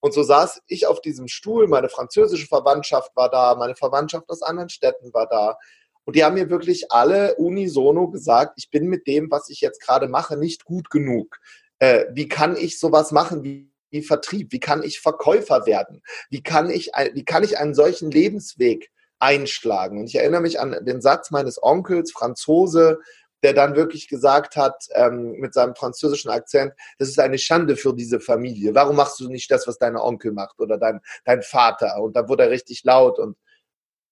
Und 0.00 0.14
so 0.14 0.22
saß 0.22 0.62
ich 0.66 0.86
auf 0.86 1.00
diesem 1.00 1.28
Stuhl, 1.28 1.68
meine 1.68 1.88
französische 1.88 2.46
Verwandtschaft 2.46 3.14
war 3.14 3.30
da, 3.30 3.54
meine 3.54 3.76
Verwandtschaft 3.76 4.28
aus 4.28 4.42
anderen 4.42 4.70
Städten 4.70 5.12
war 5.12 5.28
da. 5.28 5.56
Und 6.04 6.16
die 6.16 6.24
haben 6.24 6.34
mir 6.34 6.50
wirklich 6.50 6.90
alle 6.90 7.34
unisono 7.36 8.08
gesagt, 8.08 8.54
ich 8.56 8.70
bin 8.70 8.86
mit 8.86 9.06
dem, 9.06 9.30
was 9.30 9.48
ich 9.48 9.60
jetzt 9.60 9.80
gerade 9.80 10.08
mache, 10.08 10.36
nicht 10.36 10.64
gut 10.64 10.90
genug. 10.90 11.38
Äh, 11.78 12.06
wie 12.12 12.28
kann 12.28 12.56
ich 12.56 12.78
sowas 12.78 13.12
machen 13.12 13.44
wie, 13.44 13.70
wie 13.90 14.02
Vertrieb? 14.02 14.52
Wie 14.52 14.60
kann 14.60 14.82
ich 14.82 15.00
Verkäufer 15.00 15.66
werden? 15.66 16.02
Wie 16.30 16.42
kann 16.42 16.70
ich, 16.70 16.90
wie 17.12 17.24
kann 17.24 17.44
ich 17.44 17.58
einen 17.58 17.74
solchen 17.74 18.10
Lebensweg 18.10 18.90
einschlagen? 19.18 19.98
Und 19.98 20.06
ich 20.06 20.16
erinnere 20.16 20.40
mich 20.40 20.58
an 20.60 20.84
den 20.84 21.00
Satz 21.00 21.30
meines 21.30 21.62
Onkels, 21.62 22.12
Franzose, 22.12 22.98
der 23.42 23.54
dann 23.54 23.74
wirklich 23.74 24.08
gesagt 24.08 24.56
hat, 24.56 24.86
ähm, 24.94 25.32
mit 25.38 25.54
seinem 25.54 25.74
französischen 25.74 26.30
Akzent, 26.30 26.74
das 26.98 27.08
ist 27.08 27.18
eine 27.18 27.38
Schande 27.38 27.76
für 27.76 27.94
diese 27.94 28.20
Familie. 28.20 28.74
Warum 28.74 28.96
machst 28.96 29.18
du 29.20 29.28
nicht 29.28 29.50
das, 29.50 29.66
was 29.66 29.78
dein 29.78 29.96
Onkel 29.96 30.32
macht 30.32 30.60
oder 30.60 30.76
dein, 30.76 31.00
dein 31.24 31.42
Vater? 31.42 32.02
Und 32.02 32.16
da 32.16 32.28
wurde 32.28 32.44
er 32.44 32.50
richtig 32.50 32.84
laut 32.84 33.18
und 33.18 33.36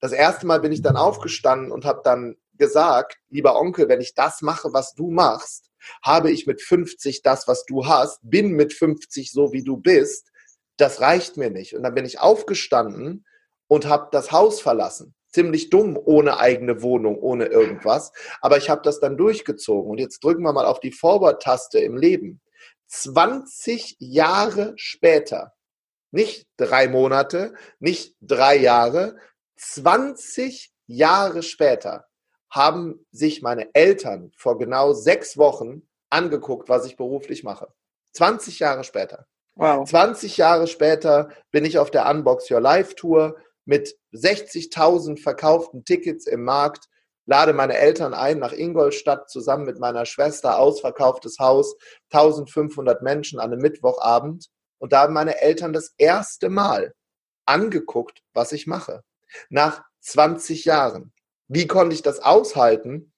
das 0.00 0.12
erste 0.12 0.46
Mal 0.46 0.60
bin 0.60 0.72
ich 0.72 0.82
dann 0.82 0.96
aufgestanden 0.96 1.72
und 1.72 1.84
habe 1.84 2.00
dann 2.04 2.36
gesagt, 2.54 3.18
lieber 3.28 3.58
Onkel, 3.58 3.88
wenn 3.88 4.00
ich 4.00 4.14
das 4.14 4.42
mache, 4.42 4.72
was 4.72 4.94
du 4.94 5.10
machst, 5.10 5.70
habe 6.02 6.30
ich 6.30 6.46
mit 6.46 6.60
50 6.60 7.22
das, 7.22 7.48
was 7.48 7.64
du 7.64 7.86
hast, 7.86 8.20
bin 8.22 8.52
mit 8.52 8.72
50 8.72 9.32
so, 9.32 9.52
wie 9.52 9.62
du 9.62 9.76
bist, 9.76 10.30
das 10.76 11.00
reicht 11.00 11.36
mir 11.36 11.50
nicht. 11.50 11.74
Und 11.74 11.82
dann 11.82 11.94
bin 11.94 12.04
ich 12.04 12.20
aufgestanden 12.20 13.24
und 13.66 13.86
habe 13.86 14.08
das 14.12 14.32
Haus 14.32 14.60
verlassen. 14.60 15.14
Ziemlich 15.30 15.70
dumm, 15.70 15.98
ohne 16.02 16.38
eigene 16.38 16.82
Wohnung, 16.82 17.18
ohne 17.18 17.46
irgendwas. 17.46 18.12
Aber 18.40 18.56
ich 18.56 18.70
habe 18.70 18.80
das 18.82 18.98
dann 18.98 19.16
durchgezogen. 19.16 19.90
Und 19.90 19.98
jetzt 19.98 20.24
drücken 20.24 20.42
wir 20.42 20.52
mal 20.52 20.64
auf 20.64 20.80
die 20.80 20.92
Forward-Taste 20.92 21.78
im 21.80 21.96
Leben. 21.96 22.40
20 22.86 23.96
Jahre 23.98 24.72
später, 24.76 25.52
nicht 26.10 26.46
drei 26.56 26.88
Monate, 26.88 27.52
nicht 27.78 28.16
drei 28.22 28.56
Jahre, 28.56 29.16
20 29.58 30.72
Jahre 30.86 31.42
später 31.42 32.06
haben 32.50 33.06
sich 33.10 33.42
meine 33.42 33.74
Eltern 33.74 34.32
vor 34.36 34.56
genau 34.56 34.94
sechs 34.94 35.36
Wochen 35.36 35.82
angeguckt, 36.10 36.68
was 36.68 36.86
ich 36.86 36.96
beruflich 36.96 37.44
mache. 37.44 37.68
20 38.14 38.58
Jahre 38.58 38.84
später. 38.84 39.26
Wow. 39.54 39.88
20 39.88 40.36
Jahre 40.36 40.66
später 40.66 41.30
bin 41.50 41.64
ich 41.64 41.78
auf 41.78 41.90
der 41.90 42.08
Unbox 42.08 42.50
Your 42.50 42.60
Life 42.60 42.94
Tour 42.94 43.36
mit 43.64 43.98
60.000 44.14 45.20
verkauften 45.20 45.84
Tickets 45.84 46.26
im 46.26 46.44
Markt, 46.44 46.86
lade 47.26 47.52
meine 47.52 47.76
Eltern 47.76 48.14
ein 48.14 48.38
nach 48.38 48.52
Ingolstadt 48.52 49.28
zusammen 49.28 49.66
mit 49.66 49.78
meiner 49.78 50.06
Schwester, 50.06 50.58
ausverkauftes 50.58 51.38
Haus, 51.38 51.76
1500 52.10 53.02
Menschen 53.02 53.40
an 53.40 53.52
einem 53.52 53.60
Mittwochabend. 53.60 54.46
Und 54.78 54.92
da 54.92 55.02
haben 55.02 55.12
meine 55.12 55.40
Eltern 55.42 55.74
das 55.74 55.92
erste 55.98 56.48
Mal 56.48 56.94
angeguckt, 57.44 58.22
was 58.32 58.52
ich 58.52 58.66
mache 58.66 59.02
nach 59.48 59.82
20 60.00 60.64
Jahren. 60.64 61.12
Wie 61.48 61.66
konnte 61.66 61.94
ich 61.94 62.02
das 62.02 62.20
aushalten? 62.20 63.12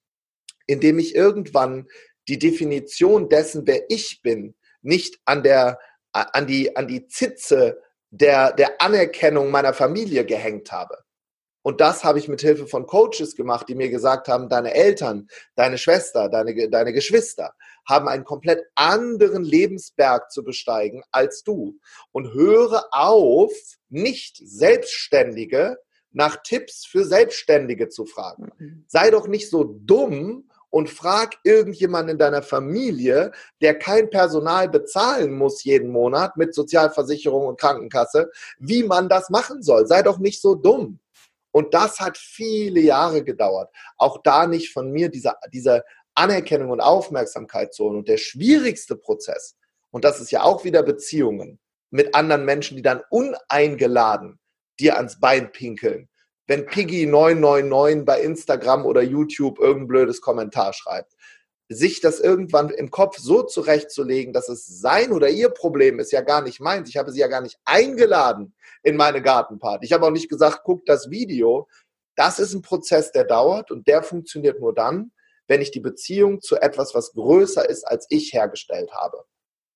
Indem 0.66 0.98
ich 0.98 1.14
irgendwann 1.14 1.88
die 2.28 2.38
Definition 2.38 3.28
dessen, 3.28 3.66
wer 3.66 3.90
ich 3.90 4.20
bin, 4.22 4.54
nicht 4.82 5.18
an 5.24 5.42
der, 5.42 5.78
an 6.12 6.46
die, 6.46 6.76
an 6.76 6.86
die 6.86 7.06
Zitze 7.08 7.80
der, 8.10 8.52
der 8.52 8.80
Anerkennung 8.80 9.50
meiner 9.50 9.74
Familie 9.74 10.24
gehängt 10.24 10.72
habe. 10.72 10.98
Und 11.62 11.80
das 11.80 12.04
habe 12.04 12.18
ich 12.18 12.28
mit 12.28 12.40
Hilfe 12.40 12.66
von 12.66 12.86
Coaches 12.86 13.36
gemacht, 13.36 13.68
die 13.68 13.74
mir 13.74 13.90
gesagt 13.90 14.28
haben, 14.28 14.48
deine 14.48 14.74
Eltern, 14.74 15.28
deine 15.56 15.76
Schwester, 15.76 16.28
deine, 16.28 16.70
deine 16.70 16.92
Geschwister 16.92 17.54
haben 17.86 18.08
einen 18.08 18.24
komplett 18.24 18.64
anderen 18.76 19.44
Lebensberg 19.44 20.30
zu 20.30 20.42
besteigen 20.42 21.02
als 21.10 21.42
du. 21.42 21.78
Und 22.12 22.32
höre 22.32 22.86
auf, 22.92 23.52
nicht 23.88 24.36
Selbstständige 24.42 25.76
nach 26.12 26.42
Tipps 26.42 26.84
für 26.84 27.04
Selbstständige 27.04 27.88
zu 27.88 28.06
fragen. 28.06 28.50
Mhm. 28.58 28.84
Sei 28.88 29.10
doch 29.10 29.28
nicht 29.28 29.48
so 29.50 29.64
dumm 29.64 30.50
und 30.70 30.88
frag 30.88 31.36
irgendjemanden 31.44 32.12
in 32.12 32.18
deiner 32.18 32.42
Familie, 32.42 33.32
der 33.60 33.78
kein 33.78 34.08
Personal 34.10 34.68
bezahlen 34.68 35.36
muss 35.36 35.64
jeden 35.64 35.90
Monat 35.90 36.36
mit 36.36 36.54
Sozialversicherung 36.54 37.46
und 37.46 37.60
Krankenkasse, 37.60 38.30
wie 38.58 38.84
man 38.84 39.08
das 39.08 39.30
machen 39.30 39.62
soll. 39.62 39.86
Sei 39.86 40.02
doch 40.02 40.18
nicht 40.18 40.40
so 40.40 40.54
dumm. 40.54 41.00
Und 41.52 41.74
das 41.74 41.98
hat 41.98 42.16
viele 42.16 42.80
Jahre 42.80 43.24
gedauert. 43.24 43.70
Auch 43.96 44.22
da 44.22 44.46
nicht 44.46 44.72
von 44.72 44.92
mir 44.92 45.08
diese, 45.08 45.34
diese 45.52 45.82
Anerkennung 46.14 46.70
und 46.70 46.80
Aufmerksamkeit 46.80 47.74
zu 47.74 47.84
holen. 47.84 47.96
Und 47.96 48.08
der 48.08 48.18
schwierigste 48.18 48.96
Prozess, 48.96 49.56
und 49.90 50.04
das 50.04 50.20
ist 50.20 50.30
ja 50.30 50.42
auch 50.44 50.64
wieder 50.64 50.84
Beziehungen 50.84 51.58
mit 51.90 52.14
anderen 52.14 52.44
Menschen, 52.44 52.76
die 52.76 52.82
dann 52.82 53.02
uneingeladen 53.10 54.39
dir 54.80 54.96
ans 54.96 55.20
Bein 55.20 55.52
pinkeln. 55.52 56.08
Wenn 56.46 56.66
Piggy999 56.66 58.04
bei 58.04 58.20
Instagram 58.20 58.84
oder 58.84 59.02
YouTube 59.02 59.58
irgendein 59.58 59.88
blödes 59.88 60.20
Kommentar 60.20 60.72
schreibt. 60.72 61.12
Sich 61.68 62.00
das 62.00 62.18
irgendwann 62.18 62.70
im 62.70 62.90
Kopf 62.90 63.18
so 63.18 63.44
zurechtzulegen, 63.44 64.32
dass 64.32 64.48
es 64.48 64.66
sein 64.66 65.12
oder 65.12 65.28
ihr 65.28 65.50
Problem 65.50 66.00
ist, 66.00 66.10
ja 66.10 66.20
gar 66.20 66.42
nicht 66.42 66.58
meins. 66.58 66.88
Ich 66.88 66.96
habe 66.96 67.12
sie 67.12 67.20
ja 67.20 67.28
gar 67.28 67.42
nicht 67.42 67.58
eingeladen 67.64 68.54
in 68.82 68.96
meine 68.96 69.22
Gartenparty. 69.22 69.84
Ich 69.84 69.92
habe 69.92 70.06
auch 70.06 70.10
nicht 70.10 70.28
gesagt, 70.28 70.62
guck 70.64 70.84
das 70.86 71.10
Video. 71.10 71.68
Das 72.16 72.40
ist 72.40 72.54
ein 72.54 72.62
Prozess, 72.62 73.12
der 73.12 73.24
dauert 73.24 73.70
und 73.70 73.86
der 73.86 74.02
funktioniert 74.02 74.58
nur 74.60 74.74
dann, 74.74 75.12
wenn 75.46 75.60
ich 75.60 75.70
die 75.70 75.80
Beziehung 75.80 76.40
zu 76.40 76.56
etwas, 76.56 76.92
was 76.96 77.12
größer 77.12 77.68
ist 77.68 77.84
als 77.84 78.06
ich, 78.08 78.32
hergestellt 78.32 78.90
habe 78.92 79.24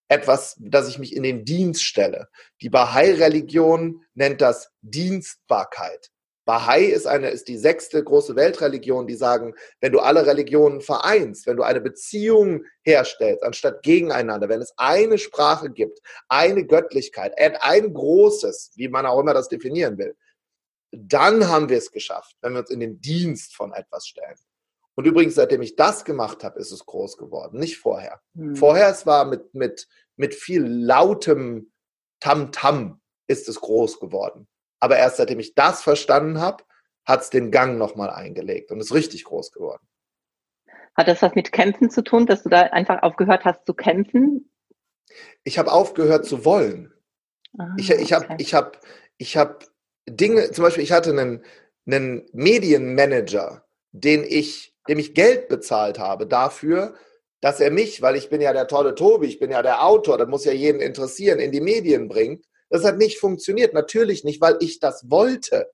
etwas, 0.09 0.57
dass 0.59 0.89
ich 0.89 0.99
mich 0.99 1.15
in 1.15 1.23
den 1.23 1.45
Dienst 1.45 1.85
stelle. 1.85 2.29
Die 2.61 2.71
Bahai-Religion 2.71 4.05
nennt 4.15 4.41
das 4.41 4.71
Dienstbarkeit. 4.83 6.11
Bahai 6.45 6.85
ist 6.85 7.07
eine, 7.07 7.31
ist 7.31 7.49
die 7.49 7.57
sechste 7.57 8.05
große 8.05 8.37
Weltreligion, 8.37 9.07
die 9.07 9.15
sagen, 9.15 9.55
wenn 9.81 9.93
du 9.93 10.01
alle 10.01 10.27
Religionen 10.27 10.83
vereinst, 10.83 11.47
wenn 11.47 11.57
du 11.57 11.63
eine 11.63 11.81
Beziehung 11.81 12.65
herstellst, 12.83 13.43
anstatt 13.43 13.83
gegeneinander, 13.83 14.49
wenn 14.51 14.61
es 14.61 14.75
eine 14.77 15.17
Sprache 15.17 15.71
gibt, 15.71 16.01
eine 16.29 16.67
Göttlichkeit, 16.67 17.33
ein 17.39 17.95
großes, 17.95 18.73
wie 18.77 18.89
man 18.89 19.07
auch 19.07 19.21
immer 19.21 19.33
das 19.33 19.49
definieren 19.49 19.97
will, 19.97 20.15
dann 20.93 21.49
haben 21.49 21.71
wir 21.71 21.79
es 21.79 21.91
geschafft, 21.91 22.37
wenn 22.43 22.53
wir 22.53 22.61
uns 22.61 22.71
in 22.71 22.81
den 22.81 23.01
Dienst 23.01 23.57
von 23.57 23.73
etwas 23.73 24.07
stellen. 24.07 24.39
Und 24.97 25.07
übrigens, 25.07 25.35
seitdem 25.35 25.63
ich 25.63 25.77
das 25.77 26.05
gemacht 26.05 26.45
habe, 26.45 26.59
ist 26.61 26.71
es 26.71 26.87
groß 26.87 27.17
geworden, 27.17 27.59
nicht 27.59 27.79
vorher. 27.79 28.21
Hm. 28.37 28.55
Vorher, 28.55 28.89
es 28.89 29.07
war 29.07 29.25
mit, 29.25 29.55
mit, 29.55 29.89
mit 30.17 30.35
viel 30.35 30.65
lautem 30.65 31.73
Tamtam 32.21 33.01
ist 33.27 33.49
es 33.49 33.61
groß 33.61 34.01
geworden. 34.01 34.47
Aber 34.81 34.97
erst 34.97 35.17
seitdem 35.17 35.41
ich 35.41 35.55
das 35.55 35.83
verstanden 35.83 36.41
habe, 36.41 36.65
hat 37.05 37.23
es 37.23 37.31
den 37.31 37.51
Gang 37.51 37.79
nochmal 37.79 38.11
eingelegt 38.11 38.71
und 38.71 38.81
ist 38.81 38.95
richtig 38.95 39.25
groß 39.25 39.53
geworden. 39.53 39.87
Hat 40.97 41.09
das 41.09 41.23
was 41.23 41.35
mit 41.35 41.53
Kämpfen 41.53 41.91
zu 41.91 42.03
tun, 42.03 42.27
dass 42.27 42.43
du 42.43 42.49
da 42.49 42.61
einfach 42.63 43.03
aufgehört 43.03 43.45
hast 43.45 43.67
zu 43.67 43.75
kämpfen? 43.75 44.51
Ich 45.43 45.59
habe 45.59 45.73
aufgehört 45.73 46.25
zu 46.25 46.45
wollen. 46.45 46.95
Ah, 47.59 47.75
ich 47.77 47.91
ich 47.91 48.13
habe 48.13 48.25
okay. 48.27 48.37
ich 48.39 48.55
hab, 48.55 48.81
ich 49.19 49.37
hab 49.37 49.65
Dinge, 50.09 50.51
zum 50.51 50.65
Beispiel, 50.65 50.85
ich 50.85 50.93
hatte 50.93 51.11
einen, 51.11 51.45
einen 51.87 52.27
Medienmanager, 52.33 53.67
den 53.93 54.25
ich 54.25 54.74
dem 54.89 54.99
ich 54.99 55.15
Geld 55.15 55.49
bezahlt 55.49 55.99
habe 55.99 56.27
dafür, 56.27 56.95
dass 57.41 57.61
er 57.61 57.71
mich, 57.71 58.01
weil 58.01 58.17
ich 58.17 58.31
bin 58.31 58.41
ja 58.41 58.53
der 58.53 58.69
tolle 58.69 58.95
Tobi, 58.95 59.27
ich 59.27 59.39
bin 59.39 59.51
ja 59.51 59.63
der 59.63 59.85
Autor, 59.85 60.17
das 60.19 60.29
muss 60.29 60.45
ja 60.45 60.53
jeden 60.53 60.81
interessieren, 60.81 61.39
in 61.39 61.53
die 61.53 61.61
Medien 61.61 62.09
bringt. 62.09 62.47
Das 62.71 62.85
hat 62.85 62.97
nicht 62.97 63.19
funktioniert. 63.19 63.75
Natürlich 63.75 64.25
nicht, 64.25 64.41
weil 64.41 64.57
ich 64.61 64.81
das 64.81 65.11
wollte. 65.11 65.71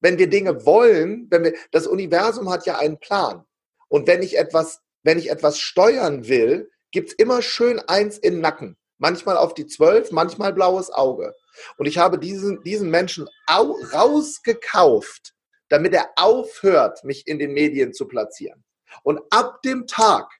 Wenn 0.00 0.18
wir 0.18 0.28
Dinge 0.28 0.64
wollen, 0.64 1.26
wenn 1.30 1.44
wir, 1.44 1.54
das 1.72 1.86
Universum 1.86 2.50
hat 2.50 2.66
ja 2.66 2.78
einen 2.78 2.98
Plan. 2.98 3.44
Und 3.88 4.06
wenn 4.06 4.22
ich 4.22 4.38
etwas, 4.38 4.80
wenn 5.02 5.18
ich 5.18 5.30
etwas 5.30 5.58
steuern 5.58 6.28
will, 6.28 6.70
gibt's 6.92 7.12
immer 7.12 7.42
schön 7.42 7.80
eins 7.80 8.18
im 8.18 8.40
Nacken. 8.40 8.76
Manchmal 8.98 9.36
auf 9.36 9.54
die 9.54 9.66
zwölf, 9.66 10.12
manchmal 10.12 10.52
blaues 10.52 10.90
Auge. 10.90 11.34
Und 11.76 11.86
ich 11.86 11.98
habe 11.98 12.18
diesen, 12.18 12.62
diesen 12.62 12.90
Menschen 12.90 13.28
rausgekauft 13.48 15.34
damit 15.72 15.94
er 15.94 16.10
aufhört, 16.16 17.02
mich 17.02 17.26
in 17.26 17.38
den 17.38 17.54
Medien 17.54 17.94
zu 17.94 18.06
platzieren. 18.06 18.62
Und 19.04 19.20
ab 19.30 19.62
dem 19.62 19.86
Tag 19.86 20.30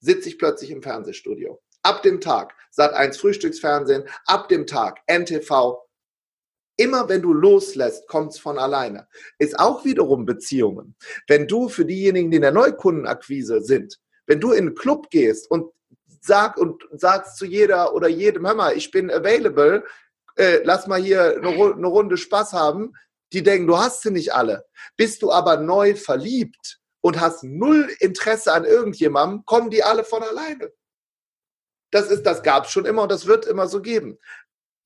sitze 0.00 0.28
ich 0.28 0.36
plötzlich 0.36 0.72
im 0.72 0.82
Fernsehstudio. 0.82 1.62
Ab 1.82 2.02
dem 2.02 2.20
Tag 2.20 2.54
Sat 2.70 2.92
1 2.92 3.18
Frühstücksfernsehen, 3.18 4.04
ab 4.26 4.48
dem 4.48 4.66
Tag 4.66 5.00
NTV. 5.06 5.78
Immer 6.76 7.08
wenn 7.08 7.22
du 7.22 7.32
loslässt, 7.32 8.08
kommt 8.08 8.32
es 8.32 8.38
von 8.40 8.58
alleine. 8.58 9.06
Ist 9.38 9.58
auch 9.60 9.84
wiederum 9.84 10.24
Beziehungen. 10.24 10.96
Wenn 11.28 11.46
du 11.46 11.68
für 11.68 11.84
diejenigen, 11.84 12.30
die 12.30 12.36
in 12.36 12.42
der 12.42 12.52
Neukundenakquise 12.52 13.62
sind, 13.62 14.00
wenn 14.26 14.40
du 14.40 14.50
in 14.50 14.66
einen 14.66 14.74
Club 14.74 15.10
gehst 15.10 15.48
und 15.50 15.70
sag 16.20 16.56
und 16.56 16.82
sagst 16.92 17.36
zu 17.36 17.44
jeder 17.44 17.94
oder 17.94 18.08
jedem, 18.08 18.44
hör 18.44 18.54
mal, 18.54 18.76
ich 18.76 18.90
bin 18.90 19.10
available, 19.10 19.84
äh, 20.36 20.60
lass 20.64 20.86
mal 20.88 21.00
hier 21.00 21.36
eine, 21.36 21.48
eine 21.48 21.86
Runde 21.86 22.16
Spaß 22.16 22.52
haben, 22.54 22.94
die 23.32 23.42
denken, 23.42 23.66
du 23.66 23.78
hast 23.78 24.02
sie 24.02 24.10
nicht 24.10 24.34
alle. 24.34 24.66
Bist 24.96 25.22
du 25.22 25.30
aber 25.30 25.56
neu 25.56 25.94
verliebt 25.94 26.80
und 27.00 27.20
hast 27.20 27.44
null 27.44 27.88
Interesse 28.00 28.52
an 28.52 28.64
irgendjemandem, 28.64 29.44
kommen 29.44 29.70
die 29.70 29.82
alle 29.82 30.04
von 30.04 30.22
alleine. 30.22 30.72
Das 31.90 32.10
ist, 32.10 32.24
das 32.24 32.42
gab 32.42 32.66
es 32.66 32.70
schon 32.70 32.84
immer 32.84 33.02
und 33.02 33.12
das 33.12 33.26
wird 33.26 33.46
immer 33.46 33.66
so 33.68 33.80
geben. 33.80 34.18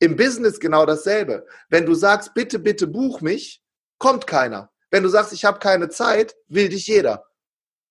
Im 0.01 0.17
Business 0.17 0.61
genau 0.61 0.87
dasselbe. 0.87 1.47
Wenn 1.69 1.87
du 1.87 1.95
sagst, 1.95 2.35
bitte, 2.35 2.59
bitte 2.59 2.87
buch 2.87 3.21
mich, 3.21 3.63
kommt 3.99 4.27
keiner. 4.27 4.71
Wenn 4.91 5.03
du 5.03 5.09
sagst, 5.09 5.33
ich 5.33 5.45
habe 5.45 5.59
keine 5.59 5.89
Zeit, 5.89 6.37
will 6.49 6.69
dich 6.69 6.87
jeder. 6.87 7.27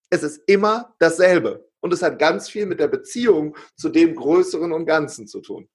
Es 0.10 0.24
ist 0.24 0.42
immer 0.48 0.96
dasselbe. 1.00 1.70
Und 1.80 1.92
es 1.92 2.02
hat 2.02 2.18
ganz 2.18 2.50
viel 2.50 2.66
mit 2.66 2.80
der 2.80 2.88
Beziehung 2.88 3.58
zu 3.76 3.90
dem 3.90 4.16
Größeren 4.16 4.72
und 4.72 4.86
Ganzen 4.86 5.28
zu 5.28 5.42
tun 5.42 5.70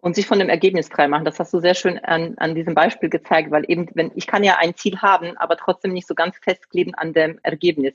und 0.00 0.14
sich 0.14 0.26
von 0.26 0.38
dem 0.38 0.48
Ergebnis 0.48 0.88
frei 0.88 1.08
machen. 1.08 1.24
Das 1.24 1.38
hast 1.38 1.52
du 1.52 1.60
sehr 1.60 1.74
schön 1.74 1.98
an, 1.98 2.34
an 2.38 2.54
diesem 2.54 2.74
Beispiel 2.74 3.10
gezeigt, 3.10 3.50
weil 3.50 3.64
eben, 3.68 3.88
wenn 3.94 4.10
ich 4.14 4.26
kann 4.26 4.44
ja 4.44 4.56
ein 4.58 4.74
Ziel 4.74 4.98
haben, 4.98 5.36
aber 5.36 5.56
trotzdem 5.56 5.92
nicht 5.92 6.06
so 6.06 6.14
ganz 6.14 6.36
festkleben 6.42 6.94
an 6.94 7.12
dem 7.12 7.38
Ergebnis. 7.42 7.94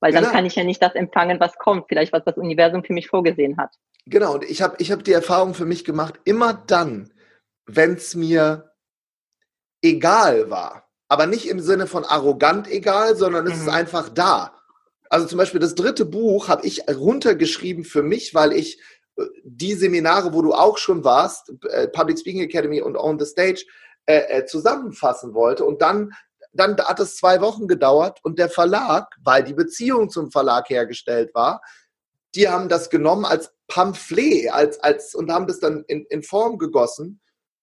Weil 0.00 0.12
genau. 0.12 0.24
dann 0.24 0.32
kann 0.32 0.46
ich 0.46 0.56
ja 0.56 0.64
nicht 0.64 0.82
das 0.82 0.94
empfangen, 0.94 1.40
was 1.40 1.56
kommt, 1.56 1.86
vielleicht 1.88 2.12
was 2.12 2.24
das 2.24 2.36
Universum 2.36 2.84
für 2.84 2.92
mich 2.92 3.08
vorgesehen 3.08 3.56
hat. 3.56 3.70
Genau, 4.06 4.34
und 4.34 4.44
ich 4.44 4.60
habe 4.60 4.76
ich 4.78 4.92
hab 4.92 5.04
die 5.04 5.12
Erfahrung 5.12 5.54
für 5.54 5.64
mich 5.64 5.84
gemacht, 5.84 6.20
immer 6.24 6.52
dann, 6.52 7.10
wenn 7.66 7.94
es 7.94 8.14
mir 8.14 8.72
egal 9.80 10.50
war, 10.50 10.90
aber 11.08 11.26
nicht 11.26 11.48
im 11.48 11.60
Sinne 11.60 11.86
von 11.86 12.04
arrogant 12.04 12.70
egal, 12.70 13.16
sondern 13.16 13.46
es 13.46 13.54
mhm. 13.54 13.62
ist 13.62 13.68
einfach 13.68 14.08
da. 14.08 14.54
Also 15.08 15.26
zum 15.26 15.38
Beispiel 15.38 15.60
das 15.60 15.74
dritte 15.74 16.04
Buch 16.04 16.48
habe 16.48 16.66
ich 16.66 16.82
runtergeschrieben 16.88 17.84
für 17.84 18.02
mich, 18.02 18.34
weil 18.34 18.52
ich 18.52 18.80
die 19.44 19.74
Seminare, 19.74 20.32
wo 20.32 20.42
du 20.42 20.52
auch 20.52 20.78
schon 20.78 21.04
warst, 21.04 21.52
äh, 21.68 21.88
Public 21.88 22.18
Speaking 22.18 22.42
Academy 22.42 22.80
und 22.80 22.96
On 22.96 23.18
the 23.18 23.26
Stage, 23.26 23.64
äh, 24.06 24.38
äh, 24.38 24.46
zusammenfassen 24.46 25.34
wollte. 25.34 25.64
Und 25.64 25.80
dann, 25.80 26.12
dann 26.52 26.76
hat 26.78 27.00
es 27.00 27.16
zwei 27.16 27.40
Wochen 27.40 27.68
gedauert 27.68 28.20
und 28.22 28.38
der 28.38 28.48
Verlag, 28.48 29.14
weil 29.22 29.44
die 29.44 29.54
Beziehung 29.54 30.10
zum 30.10 30.30
Verlag 30.30 30.68
hergestellt 30.68 31.34
war, 31.34 31.62
die 32.34 32.48
haben 32.48 32.68
das 32.68 32.90
genommen 32.90 33.24
als 33.24 33.52
Pamphlet 33.68 34.52
als, 34.52 34.78
als, 34.80 35.14
und 35.14 35.30
haben 35.30 35.46
das 35.46 35.60
dann 35.60 35.84
in, 35.86 36.04
in 36.10 36.22
Form 36.22 36.58
gegossen. 36.58 37.20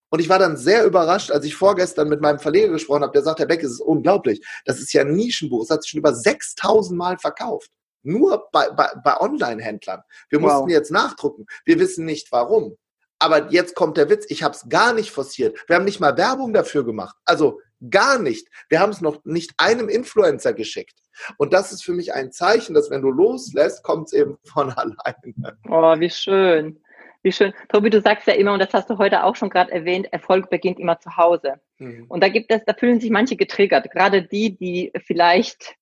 Und 0.09 0.19
ich 0.19 0.29
war 0.29 0.39
dann 0.39 0.57
sehr 0.57 0.85
überrascht, 0.85 1.31
als 1.31 1.45
ich 1.45 1.55
vorgestern 1.55 2.09
mit 2.09 2.21
meinem 2.21 2.39
Verleger 2.39 2.69
gesprochen 2.69 3.03
habe, 3.03 3.13
der 3.13 3.23
sagt, 3.23 3.39
Herr 3.39 3.45
Beck, 3.45 3.63
es 3.63 3.71
ist 3.71 3.81
unglaublich. 3.81 4.45
Das 4.65 4.79
ist 4.79 4.91
ja 4.93 5.01
ein 5.01 5.13
Nischenbuch. 5.13 5.63
Es 5.63 5.69
hat 5.69 5.83
sich 5.83 5.91
schon 5.91 5.99
über 5.99 6.13
6000 6.13 6.97
Mal 6.97 7.17
verkauft. 7.17 7.69
Nur 8.03 8.49
bei, 8.51 8.69
bei, 8.69 8.89
bei 9.03 9.19
Online-Händlern. 9.19 10.01
Wir 10.29 10.39
mussten 10.39 10.63
wow. 10.63 10.69
jetzt 10.69 10.91
nachdrucken. 10.91 11.45
Wir 11.65 11.79
wissen 11.79 12.05
nicht 12.05 12.31
warum. 12.31 12.77
Aber 13.19 13.51
jetzt 13.51 13.75
kommt 13.75 13.97
der 13.97 14.09
Witz, 14.09 14.25
ich 14.29 14.41
habe 14.41 14.55
es 14.55 14.67
gar 14.67 14.93
nicht 14.93 15.11
forciert. 15.11 15.57
Wir 15.67 15.75
haben 15.75 15.85
nicht 15.85 15.99
mal 15.99 16.17
Werbung 16.17 16.53
dafür 16.53 16.83
gemacht. 16.83 17.15
Also 17.25 17.59
gar 17.89 18.17
nicht. 18.17 18.47
Wir 18.67 18.79
haben 18.79 18.91
es 18.91 19.01
noch 19.01 19.23
nicht 19.25 19.53
einem 19.57 19.89
Influencer 19.89 20.53
geschickt. 20.53 20.99
Und 21.37 21.53
das 21.53 21.71
ist 21.71 21.83
für 21.83 21.93
mich 21.93 22.13
ein 22.13 22.31
Zeichen, 22.31 22.73
dass 22.73 22.89
wenn 22.89 23.01
du 23.01 23.11
loslässt, 23.11 23.83
kommt 23.83 24.07
es 24.07 24.13
eben 24.13 24.37
von 24.43 24.71
alleine. 24.75 25.57
Oh, 25.69 25.99
wie 25.99 26.09
schön. 26.09 26.81
Wie 27.23 27.31
schön. 27.31 27.53
Tobi, 27.69 27.91
du 27.91 28.01
sagst 28.01 28.25
ja 28.25 28.33
immer, 28.33 28.53
und 28.53 28.59
das 28.59 28.73
hast 28.73 28.89
du 28.89 28.97
heute 28.97 29.23
auch 29.23 29.35
schon 29.35 29.51
gerade 29.51 29.71
erwähnt, 29.71 30.11
Erfolg 30.11 30.49
beginnt 30.49 30.79
immer 30.79 30.99
zu 30.99 31.15
Hause. 31.17 31.61
Mhm. 31.77 32.05
Und 32.07 32.23
da 32.23 32.29
gibt 32.29 32.51
es, 32.51 32.63
da 32.65 32.73
fühlen 32.73 32.99
sich 32.99 33.11
manche 33.11 33.35
getriggert. 33.35 33.91
Gerade 33.91 34.23
die, 34.23 34.57
die 34.57 34.91
vielleicht 35.05 35.75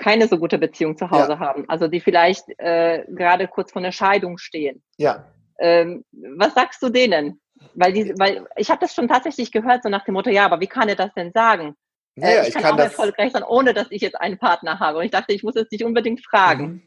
keine 0.00 0.26
so 0.26 0.38
gute 0.38 0.58
Beziehung 0.58 0.96
zu 0.96 1.10
Hause 1.10 1.32
ja. 1.32 1.38
haben, 1.38 1.64
also 1.68 1.86
die 1.86 2.00
vielleicht 2.00 2.44
äh, 2.58 3.04
gerade 3.08 3.46
kurz 3.46 3.70
vor 3.70 3.82
einer 3.82 3.92
Scheidung 3.92 4.38
stehen. 4.38 4.82
Ja. 4.96 5.30
Ähm, 5.58 6.04
was 6.36 6.54
sagst 6.54 6.82
du 6.82 6.88
denen? 6.88 7.40
Weil, 7.74 7.92
die, 7.92 8.14
weil 8.18 8.46
ich 8.56 8.70
habe 8.70 8.80
das 8.80 8.94
schon 8.94 9.08
tatsächlich 9.08 9.52
gehört, 9.52 9.82
so 9.82 9.90
nach 9.90 10.04
dem 10.04 10.14
Motto, 10.14 10.30
ja, 10.30 10.46
aber 10.46 10.60
wie 10.60 10.66
kann 10.66 10.88
er 10.88 10.96
das 10.96 11.12
denn 11.14 11.30
sagen? 11.32 11.76
Ja, 12.16 12.28
äh, 12.28 12.40
ich, 12.42 12.48
ich, 12.48 12.54
kann, 12.54 12.62
kann 12.62 12.74
auch 12.74 12.84
erfolgreich 12.84 13.32
sein, 13.32 13.42
ohne 13.42 13.74
dass 13.74 13.88
ich 13.90 14.00
jetzt 14.00 14.18
einen 14.18 14.38
Partner 14.38 14.80
habe. 14.80 14.98
Und 14.98 15.04
ich 15.04 15.10
dachte, 15.10 15.34
ich 15.34 15.42
muss 15.42 15.56
es 15.56 15.68
dich 15.68 15.84
unbedingt 15.84 16.24
fragen. 16.24 16.64
Mhm. 16.64 16.82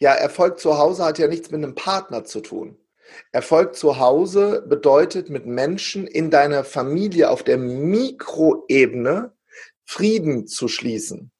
Ja, 0.00 0.12
Erfolg 0.14 0.58
zu 0.58 0.76
Hause 0.76 1.04
hat 1.04 1.20
ja 1.20 1.28
nichts 1.28 1.52
mit 1.52 1.62
einem 1.62 1.76
Partner 1.76 2.24
zu 2.24 2.40
tun. 2.40 2.76
Erfolg 3.30 3.76
zu 3.76 4.00
Hause 4.00 4.64
bedeutet 4.68 5.30
mit 5.30 5.46
Menschen 5.46 6.08
in 6.08 6.30
deiner 6.30 6.64
Familie 6.64 7.30
auf 7.30 7.44
der 7.44 7.56
Mikroebene 7.56 9.32
Frieden 9.84 10.48
zu 10.48 10.66
schließen. 10.66 11.30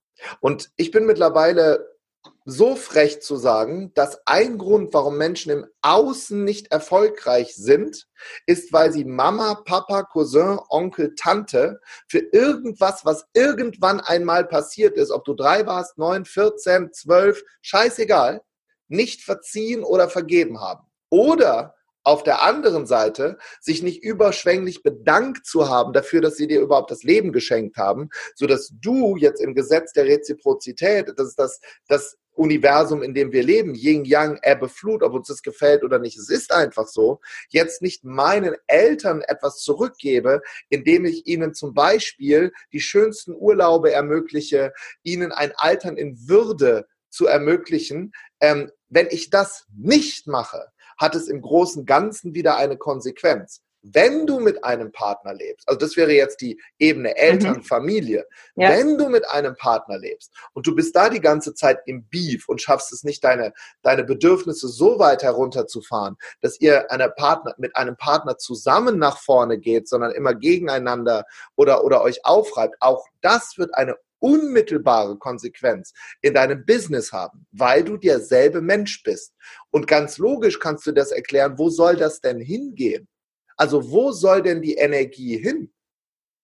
Und 0.40 0.70
ich 0.76 0.90
bin 0.90 1.06
mittlerweile 1.06 1.98
so 2.44 2.76
frech 2.76 3.20
zu 3.20 3.36
sagen, 3.36 3.92
dass 3.94 4.26
ein 4.26 4.58
Grund, 4.58 4.94
warum 4.94 5.18
Menschen 5.18 5.52
im 5.52 5.66
Außen 5.82 6.44
nicht 6.44 6.72
erfolgreich 6.72 7.54
sind, 7.54 8.08
ist, 8.46 8.72
weil 8.72 8.92
sie 8.92 9.04
Mama, 9.04 9.62
Papa, 9.64 10.02
Cousin, 10.04 10.58
Onkel, 10.68 11.14
Tante 11.14 11.80
für 12.08 12.20
irgendwas, 12.32 13.04
was 13.04 13.26
irgendwann 13.34 14.00
einmal 14.00 14.46
passiert 14.46 14.96
ist, 14.96 15.10
ob 15.10 15.24
du 15.24 15.34
drei 15.34 15.66
warst, 15.66 15.98
neun, 15.98 16.24
vierzehn, 16.24 16.90
zwölf, 16.92 17.42
scheißegal, 17.60 18.40
nicht 18.88 19.22
verziehen 19.22 19.84
oder 19.84 20.08
vergeben 20.08 20.60
haben. 20.60 20.86
Oder 21.10 21.74
auf 22.08 22.22
der 22.22 22.42
anderen 22.42 22.86
Seite 22.86 23.36
sich 23.60 23.82
nicht 23.82 24.02
überschwänglich 24.02 24.82
bedankt 24.82 25.44
zu 25.44 25.68
haben 25.68 25.92
dafür, 25.92 26.22
dass 26.22 26.36
sie 26.36 26.46
dir 26.46 26.62
überhaupt 26.62 26.90
das 26.90 27.02
Leben 27.02 27.32
geschenkt 27.32 27.76
haben, 27.76 28.08
so 28.34 28.46
dass 28.46 28.72
du 28.80 29.16
jetzt 29.16 29.42
im 29.42 29.54
Gesetz 29.54 29.92
der 29.92 30.06
Reziprozität, 30.06 31.12
das 31.16 31.28
ist 31.28 31.38
das, 31.38 31.60
das 31.86 32.16
Universum, 32.32 33.02
in 33.02 33.12
dem 33.12 33.30
wir 33.32 33.42
leben, 33.42 33.74
Yin, 33.74 34.06
Yang, 34.06 34.38
Ebbe, 34.42 34.70
Flut, 34.70 35.02
ob 35.02 35.12
uns 35.12 35.28
das 35.28 35.42
gefällt 35.42 35.84
oder 35.84 35.98
nicht, 35.98 36.16
es 36.16 36.30
ist 36.30 36.50
einfach 36.50 36.86
so, 36.86 37.20
jetzt 37.50 37.82
nicht 37.82 38.04
meinen 38.04 38.54
Eltern 38.68 39.20
etwas 39.20 39.58
zurückgebe, 39.58 40.40
indem 40.70 41.04
ich 41.04 41.26
ihnen 41.26 41.52
zum 41.52 41.74
Beispiel 41.74 42.52
die 42.72 42.80
schönsten 42.80 43.34
Urlaube 43.34 43.92
ermögliche, 43.92 44.72
ihnen 45.02 45.30
ein 45.30 45.52
Altern 45.56 45.98
in 45.98 46.26
Würde 46.26 46.86
zu 47.10 47.26
ermöglichen. 47.26 48.12
Ähm, 48.40 48.70
wenn 48.88 49.08
ich 49.10 49.28
das 49.28 49.66
nicht 49.76 50.26
mache, 50.26 50.68
hat 50.98 51.14
es 51.14 51.28
im 51.28 51.40
großen 51.40 51.86
Ganzen 51.86 52.34
wieder 52.34 52.56
eine 52.56 52.76
Konsequenz. 52.76 53.62
Wenn 53.82 54.26
du 54.26 54.40
mit 54.40 54.64
einem 54.64 54.90
Partner 54.90 55.32
lebst, 55.32 55.68
also 55.68 55.78
das 55.78 55.96
wäre 55.96 56.12
jetzt 56.12 56.40
die 56.40 56.60
Ebene 56.78 57.16
Eltern, 57.16 57.58
mhm. 57.58 57.62
Familie, 57.62 58.26
ja. 58.56 58.70
wenn 58.70 58.98
du 58.98 59.08
mit 59.08 59.28
einem 59.30 59.54
Partner 59.54 59.98
lebst 59.98 60.34
und 60.52 60.66
du 60.66 60.74
bist 60.74 60.96
da 60.96 61.08
die 61.08 61.20
ganze 61.20 61.54
Zeit 61.54 61.78
im 61.86 62.04
Beef 62.08 62.48
und 62.48 62.60
schaffst 62.60 62.92
es 62.92 63.04
nicht, 63.04 63.22
deine, 63.22 63.52
deine 63.82 64.02
Bedürfnisse 64.02 64.66
so 64.66 64.98
weit 64.98 65.22
herunterzufahren, 65.22 66.16
dass 66.40 66.60
ihr 66.60 66.90
eine 66.90 67.08
Partner, 67.08 67.54
mit 67.56 67.76
einem 67.76 67.96
Partner 67.96 68.36
zusammen 68.36 68.98
nach 68.98 69.18
vorne 69.18 69.58
geht, 69.58 69.88
sondern 69.88 70.10
immer 70.10 70.34
gegeneinander 70.34 71.24
oder, 71.54 71.84
oder 71.84 72.02
euch 72.02 72.24
aufreibt, 72.24 72.74
auch 72.80 73.06
das 73.20 73.58
wird 73.58 73.74
eine 73.74 73.96
unmittelbare 74.20 75.18
Konsequenz 75.18 75.92
in 76.20 76.34
deinem 76.34 76.64
Business 76.64 77.12
haben, 77.12 77.46
weil 77.52 77.84
du 77.84 77.96
derselbe 77.96 78.60
Mensch 78.60 79.02
bist. 79.02 79.34
Und 79.70 79.86
ganz 79.86 80.18
logisch 80.18 80.58
kannst 80.58 80.86
du 80.86 80.92
das 80.92 81.10
erklären, 81.12 81.58
wo 81.58 81.70
soll 81.70 81.96
das 81.96 82.20
denn 82.20 82.40
hingehen? 82.40 83.08
Also 83.56 83.90
wo 83.90 84.12
soll 84.12 84.42
denn 84.42 84.62
die 84.62 84.74
Energie 84.74 85.36
hin? 85.36 85.72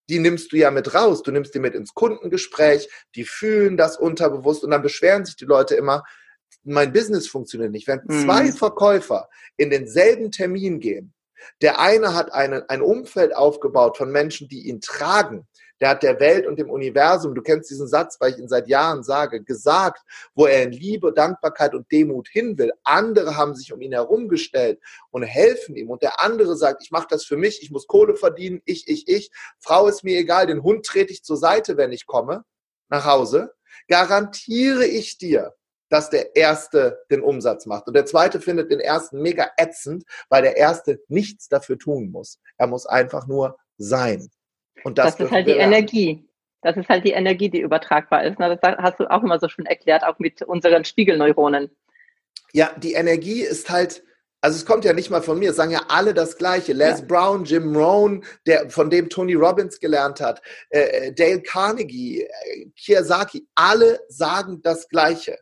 Die 0.09 0.19
nimmst 0.19 0.53
du 0.53 0.57
ja 0.57 0.71
mit 0.71 0.95
raus. 0.95 1.23
Du 1.23 1.31
nimmst 1.31 1.55
die 1.55 1.61
mit 1.61 1.75
ins 1.75 1.95
Kundengespräch, 1.95 2.89
die 3.15 3.25
fühlen 3.25 3.77
das 3.77 3.97
unterbewusst 3.97 4.65
und 4.65 4.71
dann 4.71 4.83
beschweren 4.83 5.25
sich 5.25 5.37
die 5.37 5.47
Leute 5.47 5.75
immer, 5.75 6.03
mein 6.65 6.93
Business 6.93 7.29
funktioniert 7.29 7.73
nicht. 7.73 7.87
Wenn 7.87 8.01
mhm. 8.07 8.25
zwei 8.25 8.53
Verkäufer 8.53 9.29
in 9.57 9.71
denselben 9.71 10.31
Termin 10.31 10.81
gehen, 10.81 11.15
der 11.61 11.79
eine 11.79 12.15
hat 12.15 12.33
einen, 12.33 12.63
ein 12.69 12.83
Umfeld 12.83 13.37
aufgebaut 13.37 13.97
von 13.97 14.11
Menschen, 14.11 14.49
die 14.49 14.69
ihn 14.69 14.81
tragen, 14.81 15.47
der 15.81 15.91
hat 15.91 16.03
der 16.03 16.21
Welt 16.21 16.47
und 16.47 16.59
dem 16.59 16.71
Universum, 16.71 17.35
du 17.35 17.43
kennst 17.43 17.71
diesen 17.71 17.89
Satz, 17.89 18.17
weil 18.21 18.33
ich 18.33 18.39
ihn 18.39 18.49
seit 18.49 18.69
Jahren 18.69 19.03
sage, 19.03 19.43
gesagt, 19.43 20.03
wo 20.35 20.47
er 20.47 20.63
in 20.63 20.73
Liebe, 20.73 21.13
Dankbarkeit 21.13 21.75
und 21.75 21.91
Demut 21.91 22.29
hin 22.29 22.57
will. 22.59 22.73
Andere 22.85 23.37
haben 23.37 23.55
sich 23.55 23.73
um 23.73 23.81
ihn 23.81 23.93
herumgestellt 23.93 24.81
und 25.11 25.23
helfen 25.25 25.77
ihm. 25.77 25.91
Und 25.91 26.03
der 26.03 26.23
andere 26.23 26.57
sagt, 26.57 26.83
ich 26.83 26.91
mache 26.91 27.09
das 27.11 27.25
für 27.25 27.37
mich, 27.37 27.63
ich 27.63 27.71
muss 27.71 27.87
Kohle 27.87 28.15
verdienen, 28.15 28.63
ich, 28.65 28.89
ich, 28.89 29.09
ich. 29.09 29.31
Frau 29.59 29.89
ist 29.89 30.05
mir 30.05 30.19
egal, 30.19 30.47
den 30.47 30.63
Hund 30.63 30.87
trete 30.87 31.13
ich 31.13 31.25
zur 31.25 31.37
Seite, 31.37 31.77
wenn 31.77 31.93
ich 31.93 32.07
komme 32.07 32.45
nach 32.89 33.05
Hause. 33.05 33.53
Garantiere 33.89 34.87
ich 34.87 35.19
dir, 35.19 35.55
dass 35.89 36.11
der 36.11 36.35
Erste 36.37 37.05
den 37.11 37.23
Umsatz 37.23 37.67
macht. 37.67 37.87
Und 37.87 37.95
der 37.95 38.07
Zweite 38.07 38.41
findet 38.41 38.71
den 38.71 38.81
Ersten 38.81 39.21
mega 39.21 39.51
ätzend, 39.57 40.05
weil 40.29 40.43
der 40.43 40.57
Erste 40.57 41.01
nichts 41.09 41.49
dafür 41.49 41.79
tun 41.79 42.11
muss. 42.11 42.39
Er 42.57 42.67
muss 42.67 42.87
einfach 42.87 43.27
nur 43.27 43.59
sein. 43.77 44.31
Und 44.83 44.99
das, 44.99 45.17
das 45.17 45.27
ist 45.27 45.33
halt 45.33 45.47
die 45.47 45.53
lernen. 45.53 45.73
Energie. 45.73 46.29
Das 46.63 46.77
ist 46.77 46.89
halt 46.89 47.05
die 47.05 47.13
Energie, 47.13 47.51
die 47.51 47.61
übertragbar 47.61 48.25
ist. 48.25 48.41
Das 48.41 48.59
hast 48.63 48.99
du 48.99 49.11
auch 49.11 49.23
immer 49.23 49.39
so 49.39 49.49
schon 49.49 49.67
erklärt, 49.67 50.03
auch 50.03 50.19
mit 50.19 50.43
unseren 50.43 50.85
Spiegelneuronen. 50.85 51.71
Ja, 52.53 52.73
die 52.79 52.95
Energie 52.95 53.43
ist 53.43 53.69
halt, 53.69 54.03
Also 54.41 54.57
es 54.57 54.67
kommt 54.67 54.85
ja 54.85 54.93
nicht 54.93 55.11
mal 55.11 55.23
von 55.23 55.39
mir, 55.39 55.51
es 55.51 55.57
sagen 55.57 55.73
ja 55.73 55.83
alle 55.89 56.13
das 56.13 56.37
Gleiche. 56.37 56.75
Les 56.75 57.01
ja. 57.01 57.07
Brown, 57.07 57.45
Jim 57.45 57.75
Rohn, 57.75 58.25
der, 58.47 58.69
von 58.69 58.91
dem 58.91 59.09
Tony 59.09 59.35
Robbins 59.35 59.81
gelernt 59.81 60.21
hat, 60.21 60.43
äh, 60.71 61.09
äh 61.09 61.13
Dale 61.13 61.41
Carnegie, 61.43 62.23
äh, 62.23 62.67
Kiyosaki, 62.77 63.47
alle 63.55 64.01
sagen 64.09 64.61
das 64.63 64.89
Gleiche. 64.89 65.39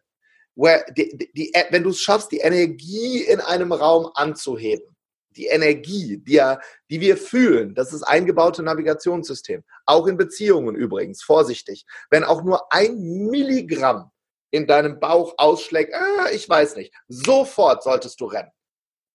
Die, 0.55 1.17
die, 1.17 1.33
die, 1.33 1.53
wenn 1.71 1.83
du 1.83 1.91
es 1.91 2.01
schaffst, 2.01 2.31
die 2.31 2.39
Energie 2.39 3.23
in 3.23 3.41
einem 3.41 3.73
Raum 3.73 4.11
anzuheben, 4.15 4.92
die 5.37 5.47
Energie, 5.47 6.19
die, 6.19 6.35
ja, 6.35 6.61
die 6.91 7.01
wir 7.01 7.17
fühlen, 7.17 7.75
das 7.75 7.93
ist 7.93 8.03
eingebaute 8.03 8.63
Navigationssystem. 8.63 9.65
Auch 9.87 10.07
in 10.07 10.17
Beziehungen 10.17 10.75
übrigens, 10.75 11.23
vorsichtig. 11.23 11.85
Wenn 12.11 12.25
auch 12.25 12.43
nur 12.43 12.73
ein 12.73 12.99
Milligramm 13.01 14.11
in 14.51 14.67
deinem 14.67 15.01
Bauch 15.01 15.35
ausschlägt, 15.39 15.93
äh, 15.93 16.35
ich 16.35 16.49
weiß 16.49 16.77
nicht, 16.77 16.95
sofort 17.09 17.83
solltest 17.83 18.21
du 18.21 18.27
rennen. 18.27 18.51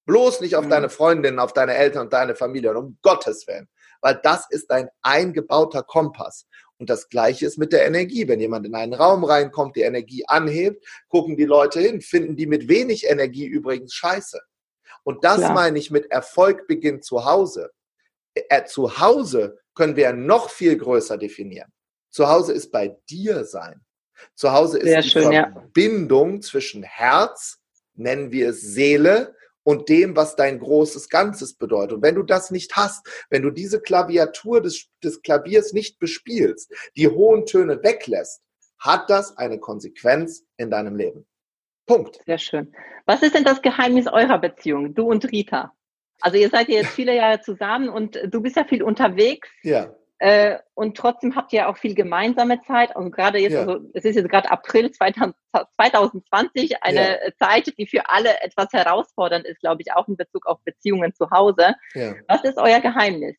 Bloß 0.06 0.42
nicht 0.42 0.56
auf 0.56 0.66
mhm. 0.66 0.70
deine 0.70 0.90
Freundinnen, 0.90 1.40
auf 1.40 1.54
deine 1.54 1.76
Eltern 1.76 2.04
und 2.04 2.14
deine 2.14 2.36
Familie, 2.36 2.76
um 2.76 2.98
Gottes 3.02 3.46
Willen. 3.48 3.68
Weil 4.02 4.20
das 4.24 4.46
ist 4.50 4.72
ein 4.72 4.90
eingebauter 5.02 5.84
Kompass. 5.84 6.48
Und 6.80 6.90
das 6.90 7.10
Gleiche 7.10 7.46
ist 7.46 7.58
mit 7.58 7.74
der 7.74 7.86
Energie. 7.86 8.28
Wenn 8.28 8.40
jemand 8.40 8.66
in 8.66 8.76
einen 8.76 8.94
Raum 8.94 9.24
reinkommt, 9.24 9.76
die 9.76 9.82
Energie 9.82 10.24
anhebt, 10.28 10.86
gucken 11.10 11.36
die 11.36 11.46
Leute 11.46 11.80
hin, 11.80 12.02
finden 12.02 12.36
die 12.36 12.46
mit 12.46 12.68
wenig 12.68 13.10
Energie 13.10 13.46
übrigens 13.46 13.94
scheiße. 13.94 14.40
Und 15.08 15.24
das 15.24 15.38
Klar. 15.38 15.54
meine 15.54 15.80
ich 15.80 15.90
mit 15.90 16.12
Erfolg 16.12 16.68
beginnt 16.68 17.06
zu 17.06 17.24
Hause. 17.24 17.72
Äh, 18.34 18.66
zu 18.66 19.00
Hause 19.00 19.58
können 19.74 19.96
wir 19.96 20.12
noch 20.12 20.50
viel 20.50 20.76
größer 20.76 21.18
definieren. 21.18 21.72
Zu 22.10 22.28
Hause 22.28 22.52
ist 22.52 22.74
bei 22.74 22.98
dir 23.10 23.46
sein. 23.46 23.86
Zu 24.36 24.52
Hause 24.52 24.80
ist 24.80 24.90
Sehr 24.90 25.02
die 25.02 25.10
schön, 25.10 25.32
Verbindung 25.32 26.34
ja. 26.34 26.42
zwischen 26.42 26.84
Herz, 26.84 27.62
nennen 27.94 28.34
wir 28.34 28.50
es 28.50 28.60
Seele, 28.60 29.34
und 29.64 29.88
dem, 29.88 30.14
was 30.18 30.36
dein 30.36 30.60
großes 30.60 31.08
Ganzes 31.08 31.54
bedeutet. 31.54 31.94
Und 31.94 32.02
wenn 32.02 32.16
du 32.16 32.24
das 32.24 32.52
nicht 32.52 32.76
hast, 32.76 33.08
wenn 33.30 33.44
du 33.44 33.52
diese 33.52 33.80
Klaviatur 33.80 34.62
des, 34.62 34.90
des 35.02 35.22
Klaviers 35.22 35.72
nicht 35.72 36.00
bespielst, 36.00 36.70
die 36.98 37.08
hohen 37.08 37.46
Töne 37.46 37.82
weglässt, 37.82 38.42
hat 38.78 39.10
das 39.10 39.38
eine 39.38 39.58
Konsequenz 39.58 40.44
in 40.58 40.70
deinem 40.70 40.98
Leben. 40.98 41.26
Punkt. 41.88 42.20
Sehr 42.26 42.38
schön. 42.38 42.74
Was 43.06 43.24
ist 43.24 43.34
denn 43.34 43.46
das 43.46 43.62
Geheimnis 43.62 44.08
eurer 44.08 44.38
Beziehung, 44.38 44.94
du 44.94 45.10
und 45.10 45.32
Rita? 45.32 45.74
Also 46.22 46.38
ihr 46.38 46.50
seid 46.50 46.68
ja 46.68 46.76
jetzt 46.76 46.92
viele 46.92 47.16
Jahre 47.16 47.42
zusammen 47.42 47.90
und 47.90 48.20
du 48.26 48.42
bist 48.42 48.56
ja 48.56 48.66
viel 48.66 48.84
unterwegs. 48.84 49.50
Ja. 49.64 49.96
Äh, 50.20 50.58
und 50.74 50.98
trotzdem 50.98 51.36
habt 51.36 51.54
ihr 51.54 51.70
auch 51.70 51.78
viel 51.78 51.94
gemeinsame 51.94 52.60
Zeit. 52.64 52.96
Und 52.96 53.12
gerade 53.12 53.38
jetzt, 53.40 53.54
ja. 53.54 53.62
also, 53.62 53.80
es 53.94 54.04
ist 54.04 54.16
jetzt 54.16 54.30
gerade 54.30 54.50
April 54.50 54.92
2020, 54.92 56.84
eine 56.84 57.20
ja. 57.24 57.32
Zeit, 57.40 57.72
die 57.78 57.86
für 57.86 58.10
alle 58.10 58.42
etwas 58.42 58.74
herausfordernd 58.74 59.46
ist, 59.46 59.60
glaube 59.60 59.84
ich, 59.84 59.94
auch 59.94 60.08
in 60.08 60.18
Bezug 60.18 60.48
auf 60.48 60.60
Beziehungen 60.64 61.14
zu 61.14 61.30
Hause. 61.30 61.76
Ja. 61.94 62.16
Was 62.28 62.44
ist 62.44 62.58
euer 62.58 62.80
Geheimnis? 62.80 63.36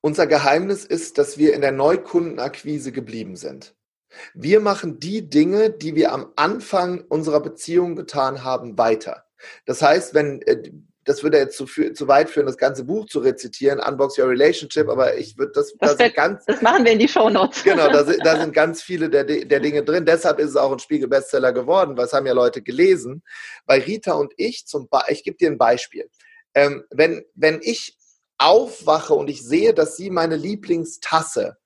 Unser 0.00 0.26
Geheimnis 0.26 0.84
ist, 0.84 1.18
dass 1.18 1.38
wir 1.38 1.54
in 1.54 1.60
der 1.60 1.72
Neukundenakquise 1.72 2.90
geblieben 2.92 3.36
sind. 3.36 3.74
Wir 4.34 4.60
machen 4.60 4.98
die 4.98 5.28
Dinge, 5.28 5.70
die 5.70 5.94
wir 5.94 6.12
am 6.12 6.32
Anfang 6.36 7.02
unserer 7.08 7.40
Beziehung 7.40 7.96
getan 7.96 8.44
haben, 8.44 8.78
weiter. 8.78 9.24
Das 9.66 9.82
heißt, 9.82 10.14
wenn 10.14 10.42
äh, 10.42 10.70
das 11.04 11.22
würde 11.22 11.38
jetzt 11.38 11.56
zu, 11.56 11.66
zu, 11.66 12.08
weit 12.08 12.30
führen, 12.30 12.46
das 12.46 12.56
ganze 12.56 12.84
Buch 12.84 13.06
zu 13.06 13.20
rezitieren, 13.20 13.78
Unbox 13.78 14.18
Your 14.18 14.28
Relationship, 14.28 14.88
aber 14.88 15.16
ich 15.16 15.36
würde 15.36 15.52
das, 15.52 15.74
das, 15.78 15.96
da 15.96 16.08
ganz, 16.08 16.44
das 16.46 16.62
machen 16.62 16.84
wir 16.84 16.92
in 16.92 16.98
die 16.98 17.08
Show 17.08 17.28
Notes. 17.28 17.62
Genau, 17.62 17.88
da, 17.88 18.02
da 18.02 18.40
sind 18.40 18.52
ganz 18.52 18.82
viele 18.82 19.10
der, 19.10 19.24
der 19.24 19.60
Dinge 19.60 19.82
drin. 19.82 20.06
Deshalb 20.06 20.38
ist 20.38 20.50
es 20.50 20.56
auch 20.56 20.72
ein 20.72 20.78
Spiegel-Bestseller 20.78 21.52
geworden, 21.52 21.96
weil 21.96 22.06
es 22.06 22.12
haben 22.12 22.26
ja 22.26 22.32
Leute 22.32 22.62
gelesen. 22.62 23.22
Weil 23.66 23.82
Rita 23.82 24.14
und 24.14 24.32
ich 24.36 24.66
zum 24.66 24.88
Be 24.88 25.00
ich 25.08 25.22
gebe 25.22 25.36
dir 25.36 25.50
ein 25.50 25.58
Beispiel. 25.58 26.08
Ähm, 26.54 26.84
wenn, 26.90 27.24
wenn 27.34 27.60
ich 27.62 27.96
aufwache 28.38 29.14
und 29.14 29.28
ich 29.28 29.46
sehe, 29.46 29.74
dass 29.74 29.96
sie 29.96 30.10
meine 30.10 30.36
Lieblingstasse 30.36 31.56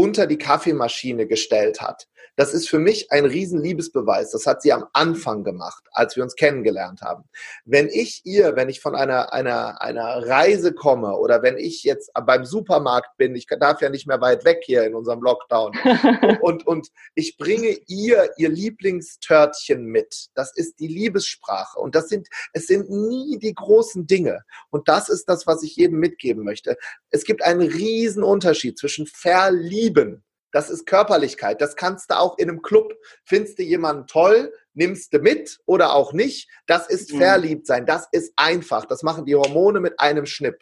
unter 0.00 0.26
die 0.26 0.38
Kaffeemaschine 0.38 1.26
gestellt 1.26 1.82
hat, 1.82 2.08
das 2.40 2.54
ist 2.54 2.70
für 2.70 2.78
mich 2.78 3.12
ein 3.12 3.26
Riesenliebesbeweis. 3.26 4.30
Das 4.30 4.46
hat 4.46 4.62
sie 4.62 4.72
am 4.72 4.86
Anfang 4.94 5.44
gemacht, 5.44 5.84
als 5.92 6.16
wir 6.16 6.22
uns 6.22 6.36
kennengelernt 6.36 7.02
haben. 7.02 7.24
Wenn 7.66 7.88
ich 7.88 8.22
ihr, 8.24 8.56
wenn 8.56 8.70
ich 8.70 8.80
von 8.80 8.94
einer, 8.94 9.34
einer, 9.34 9.82
einer 9.82 10.26
Reise 10.26 10.72
komme 10.72 11.18
oder 11.18 11.42
wenn 11.42 11.58
ich 11.58 11.84
jetzt 11.84 12.10
beim 12.14 12.46
Supermarkt 12.46 13.18
bin, 13.18 13.34
ich 13.34 13.46
darf 13.46 13.82
ja 13.82 13.90
nicht 13.90 14.06
mehr 14.06 14.22
weit 14.22 14.46
weg 14.46 14.62
hier 14.64 14.84
in 14.84 14.94
unserem 14.94 15.20
Lockdown, 15.20 15.76
und, 16.40 16.66
und 16.66 16.88
ich 17.14 17.36
bringe 17.36 17.76
ihr 17.88 18.30
ihr 18.38 18.48
Lieblingstörtchen 18.48 19.84
mit. 19.84 20.28
Das 20.34 20.56
ist 20.56 20.80
die 20.80 20.88
Liebessprache. 20.88 21.78
Und 21.78 21.94
das 21.94 22.08
sind, 22.08 22.28
es 22.54 22.66
sind 22.66 22.88
nie 22.88 23.38
die 23.38 23.52
großen 23.52 24.06
Dinge. 24.06 24.44
Und 24.70 24.88
das 24.88 25.10
ist 25.10 25.28
das, 25.28 25.46
was 25.46 25.62
ich 25.62 25.76
jedem 25.76 25.98
mitgeben 25.98 26.42
möchte. 26.42 26.78
Es 27.10 27.24
gibt 27.24 27.42
einen 27.42 27.60
riesen 27.60 28.22
Unterschied 28.22 28.78
zwischen 28.78 29.06
verlieben 29.06 30.24
das 30.52 30.70
ist 30.70 30.86
Körperlichkeit. 30.86 31.60
Das 31.60 31.76
kannst 31.76 32.10
du 32.10 32.18
auch 32.18 32.38
in 32.38 32.48
einem 32.48 32.62
Club. 32.62 32.94
Findest 33.24 33.58
du 33.58 33.62
jemanden 33.62 34.06
toll, 34.06 34.52
nimmst 34.74 35.12
du 35.12 35.18
mit 35.18 35.58
oder 35.66 35.94
auch 35.94 36.12
nicht. 36.12 36.48
Das 36.66 36.88
ist 36.88 37.12
mhm. 37.12 37.18
verliebt 37.18 37.66
sein. 37.66 37.86
Das 37.86 38.08
ist 38.12 38.32
einfach. 38.36 38.84
Das 38.86 39.02
machen 39.02 39.24
die 39.24 39.36
Hormone 39.36 39.80
mit 39.80 40.00
einem 40.00 40.26
Schnipp. 40.26 40.58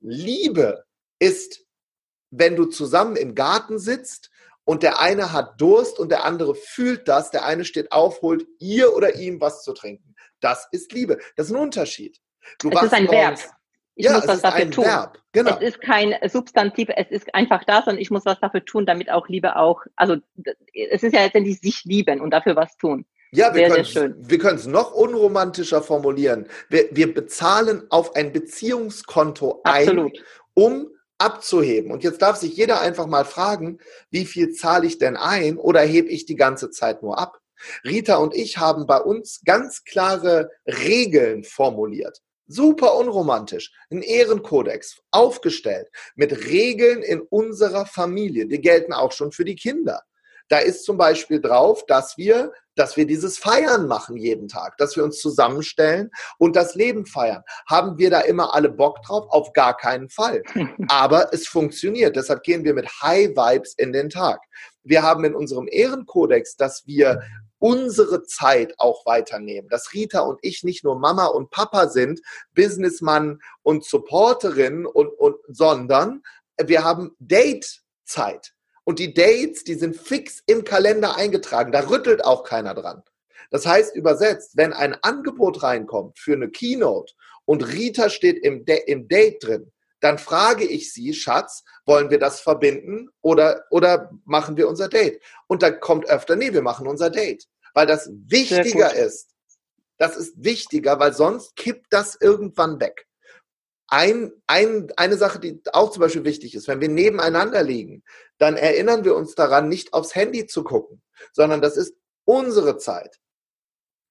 Liebe 0.00 0.84
ist, 1.18 1.64
wenn 2.30 2.56
du 2.56 2.66
zusammen 2.66 3.16
im 3.16 3.34
Garten 3.34 3.78
sitzt 3.78 4.30
und 4.64 4.82
der 4.82 5.00
eine 5.00 5.32
hat 5.32 5.60
Durst 5.60 5.98
und 5.98 6.10
der 6.10 6.24
andere 6.24 6.54
fühlt 6.54 7.08
das. 7.08 7.30
Der 7.30 7.44
eine 7.44 7.64
steht 7.64 7.92
auf, 7.92 8.22
holt 8.22 8.46
ihr 8.58 8.94
oder 8.94 9.16
ihm 9.16 9.40
was 9.40 9.62
zu 9.62 9.72
trinken. 9.72 10.14
Das 10.40 10.68
ist 10.72 10.92
Liebe. 10.92 11.18
Das 11.36 11.46
ist 11.46 11.52
ein 11.52 11.60
Unterschied. 11.60 12.20
Du 12.58 12.70
es 12.70 12.82
ist 12.82 12.92
ein 12.92 13.08
Verb. 13.08 13.38
Ich 13.94 14.06
ja, 14.06 14.14
muss 14.14 14.26
was 14.26 14.42
dafür 14.42 14.70
tun. 14.70 14.84
Verb. 14.84 15.18
Genau. 15.32 15.56
Es 15.60 15.74
ist 15.74 15.80
kein 15.80 16.14
Substantiv, 16.28 16.88
es 16.94 17.10
ist 17.10 17.34
einfach 17.34 17.64
das 17.64 17.86
und 17.86 17.98
ich 17.98 18.10
muss 18.10 18.24
was 18.24 18.40
dafür 18.40 18.64
tun, 18.64 18.86
damit 18.86 19.10
auch 19.10 19.28
Liebe 19.28 19.56
auch, 19.56 19.82
also 19.96 20.16
es 20.74 21.02
ist 21.02 21.12
ja 21.12 21.22
letztendlich 21.22 21.60
sich 21.60 21.84
lieben 21.84 22.20
und 22.20 22.30
dafür 22.30 22.56
was 22.56 22.76
tun. 22.76 23.06
Ja, 23.34 23.54
wir 23.54 24.38
können 24.38 24.56
es 24.56 24.66
noch 24.66 24.92
unromantischer 24.92 25.82
formulieren. 25.82 26.46
Wir, 26.68 26.88
wir 26.90 27.14
bezahlen 27.14 27.84
auf 27.88 28.14
ein 28.14 28.30
Beziehungskonto 28.30 29.62
Absolut. 29.64 30.18
ein, 30.18 30.24
um 30.52 30.90
abzuheben. 31.16 31.92
Und 31.92 32.04
jetzt 32.04 32.20
darf 32.20 32.36
sich 32.36 32.56
jeder 32.56 32.82
einfach 32.82 33.06
mal 33.06 33.24
fragen, 33.24 33.78
wie 34.10 34.26
viel 34.26 34.52
zahle 34.52 34.86
ich 34.86 34.98
denn 34.98 35.16
ein 35.16 35.56
oder 35.56 35.80
hebe 35.80 36.08
ich 36.08 36.26
die 36.26 36.36
ganze 36.36 36.70
Zeit 36.70 37.02
nur 37.02 37.18
ab? 37.18 37.38
Rita 37.84 38.16
und 38.16 38.34
ich 38.34 38.58
haben 38.58 38.86
bei 38.86 39.00
uns 39.00 39.40
ganz 39.44 39.84
klare 39.84 40.50
Regeln 40.66 41.44
formuliert 41.44 42.20
super 42.46 42.96
unromantisch, 42.96 43.72
ein 43.90 44.02
Ehrenkodex 44.02 45.00
aufgestellt 45.10 45.88
mit 46.14 46.46
Regeln 46.46 47.02
in 47.02 47.20
unserer 47.20 47.86
Familie. 47.86 48.46
Die 48.46 48.60
gelten 48.60 48.92
auch 48.92 49.12
schon 49.12 49.32
für 49.32 49.44
die 49.44 49.56
Kinder. 49.56 50.02
Da 50.48 50.58
ist 50.58 50.84
zum 50.84 50.98
Beispiel 50.98 51.40
drauf, 51.40 51.86
dass 51.86 52.18
wir, 52.18 52.52
dass 52.74 52.98
wir 52.98 53.06
dieses 53.06 53.38
Feiern 53.38 53.86
machen 53.86 54.18
jeden 54.18 54.48
Tag, 54.48 54.76
dass 54.76 54.96
wir 54.96 55.04
uns 55.04 55.18
zusammenstellen 55.18 56.10
und 56.36 56.56
das 56.56 56.74
Leben 56.74 57.06
feiern. 57.06 57.42
Haben 57.66 57.96
wir 57.96 58.10
da 58.10 58.20
immer 58.20 58.52
alle 58.54 58.68
Bock 58.68 59.02
drauf? 59.02 59.24
Auf 59.30 59.54
gar 59.54 59.74
keinen 59.76 60.10
Fall. 60.10 60.42
Aber 60.88 61.32
es 61.32 61.48
funktioniert. 61.48 62.16
Deshalb 62.16 62.42
gehen 62.42 62.64
wir 62.64 62.74
mit 62.74 62.86
High 63.00 63.30
Vibes 63.30 63.74
in 63.78 63.92
den 63.94 64.10
Tag. 64.10 64.40
Wir 64.82 65.02
haben 65.02 65.24
in 65.24 65.34
unserem 65.34 65.68
Ehrenkodex, 65.70 66.56
dass 66.56 66.86
wir 66.86 67.22
unsere 67.62 68.24
Zeit 68.24 68.74
auch 68.78 69.06
weiternehmen. 69.06 69.70
Dass 69.70 69.92
Rita 69.94 70.20
und 70.20 70.40
ich 70.42 70.64
nicht 70.64 70.82
nur 70.82 70.98
Mama 70.98 71.26
und 71.26 71.50
Papa 71.50 71.88
sind, 71.88 72.20
Businessmann 72.54 73.40
und 73.62 73.84
Supporterin, 73.84 74.84
und, 74.84 75.06
und, 75.06 75.36
sondern 75.46 76.22
wir 76.60 76.82
haben 76.82 77.14
Date-Zeit. 77.20 78.52
Und 78.82 78.98
die 78.98 79.14
Dates, 79.14 79.62
die 79.62 79.76
sind 79.76 79.96
fix 79.96 80.42
im 80.46 80.64
Kalender 80.64 81.14
eingetragen. 81.14 81.70
Da 81.70 81.88
rüttelt 81.88 82.24
auch 82.24 82.42
keiner 82.42 82.74
dran. 82.74 83.04
Das 83.52 83.64
heißt 83.64 83.94
übersetzt, 83.94 84.56
wenn 84.56 84.72
ein 84.72 84.94
Angebot 85.02 85.62
reinkommt 85.62 86.18
für 86.18 86.32
eine 86.32 86.50
Keynote 86.50 87.12
und 87.44 87.62
Rita 87.62 88.10
steht 88.10 88.44
im, 88.44 88.64
im 88.86 89.06
Date 89.06 89.44
drin, 89.44 89.70
dann 90.00 90.18
frage 90.18 90.64
ich 90.64 90.92
sie, 90.92 91.14
Schatz, 91.14 91.62
wollen 91.86 92.10
wir 92.10 92.18
das 92.18 92.40
verbinden 92.40 93.08
oder, 93.20 93.66
oder 93.70 94.10
machen 94.24 94.56
wir 94.56 94.68
unser 94.68 94.88
Date? 94.88 95.22
Und 95.46 95.62
da 95.62 95.70
kommt 95.70 96.06
öfter, 96.06 96.34
nee, 96.34 96.52
wir 96.52 96.62
machen 96.62 96.88
unser 96.88 97.08
Date 97.08 97.46
weil 97.74 97.86
das 97.86 98.10
wichtiger 98.12 98.94
ist. 98.94 99.30
Das 99.98 100.16
ist 100.16 100.34
wichtiger, 100.36 100.98
weil 100.98 101.12
sonst 101.12 101.54
kippt 101.56 101.86
das 101.90 102.16
irgendwann 102.20 102.80
weg. 102.80 103.06
Ein, 103.88 104.32
ein, 104.46 104.90
eine 104.96 105.16
Sache, 105.16 105.38
die 105.38 105.60
auch 105.72 105.90
zum 105.90 106.00
Beispiel 106.00 106.24
wichtig 106.24 106.54
ist, 106.54 106.66
wenn 106.66 106.80
wir 106.80 106.88
nebeneinander 106.88 107.62
liegen, 107.62 108.02
dann 108.38 108.56
erinnern 108.56 109.04
wir 109.04 109.14
uns 109.14 109.34
daran, 109.34 109.68
nicht 109.68 109.92
aufs 109.92 110.14
Handy 110.14 110.46
zu 110.46 110.64
gucken, 110.64 111.02
sondern 111.32 111.60
das 111.60 111.76
ist 111.76 111.94
unsere 112.24 112.78
Zeit. 112.78 113.18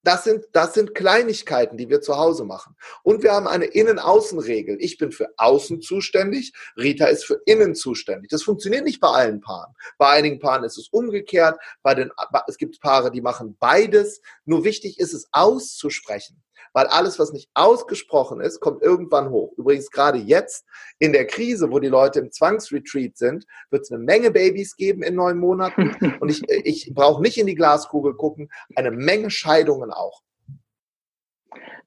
Das 0.03 0.23
sind, 0.23 0.45
das 0.53 0.73
sind 0.73 0.95
Kleinigkeiten, 0.95 1.77
die 1.77 1.89
wir 1.89 2.01
zu 2.01 2.17
Hause 2.17 2.43
machen. 2.43 2.75
Und 3.03 3.21
wir 3.21 3.33
haben 3.33 3.47
eine 3.47 3.65
Innen-Außen-Regel. 3.65 4.77
Ich 4.79 4.97
bin 4.97 5.11
für 5.11 5.29
Außen 5.37 5.81
zuständig, 5.81 6.53
Rita 6.75 7.05
ist 7.05 7.25
für 7.25 7.39
Innen 7.45 7.75
zuständig. 7.75 8.29
Das 8.31 8.43
funktioniert 8.43 8.83
nicht 8.83 8.99
bei 8.99 9.09
allen 9.09 9.41
Paaren. 9.41 9.75
Bei 9.97 10.09
einigen 10.09 10.39
Paaren 10.39 10.63
ist 10.63 10.77
es 10.77 10.87
umgekehrt. 10.89 11.59
Bei 11.83 11.93
den, 11.93 12.11
es 12.47 12.57
gibt 12.57 12.81
Paare, 12.81 13.11
die 13.11 13.21
machen 13.21 13.57
beides. 13.59 14.21
Nur 14.45 14.63
wichtig 14.63 14.99
ist 14.99 15.13
es 15.13 15.27
auszusprechen. 15.31 16.41
Weil 16.73 16.87
alles, 16.87 17.19
was 17.19 17.33
nicht 17.33 17.49
ausgesprochen 17.53 18.41
ist, 18.41 18.59
kommt 18.59 18.81
irgendwann 18.81 19.29
hoch. 19.29 19.53
Übrigens 19.57 19.91
gerade 19.91 20.17
jetzt 20.17 20.65
in 20.99 21.13
der 21.13 21.27
Krise, 21.27 21.71
wo 21.71 21.79
die 21.79 21.87
Leute 21.87 22.19
im 22.19 22.31
Zwangsretreat 22.31 23.17
sind, 23.17 23.45
wird 23.69 23.83
es 23.83 23.91
eine 23.91 24.03
Menge 24.03 24.31
Babys 24.31 24.75
geben 24.75 25.03
in 25.03 25.15
neun 25.15 25.37
Monaten. 25.37 25.95
Und 26.19 26.29
ich, 26.29 26.43
ich 26.49 26.91
brauche 26.93 27.21
nicht 27.21 27.37
in 27.37 27.47
die 27.47 27.55
Glaskugel 27.55 28.13
gucken, 28.15 28.49
eine 28.75 28.91
Menge 28.91 29.29
Scheidungen 29.29 29.91
auch. 29.91 30.21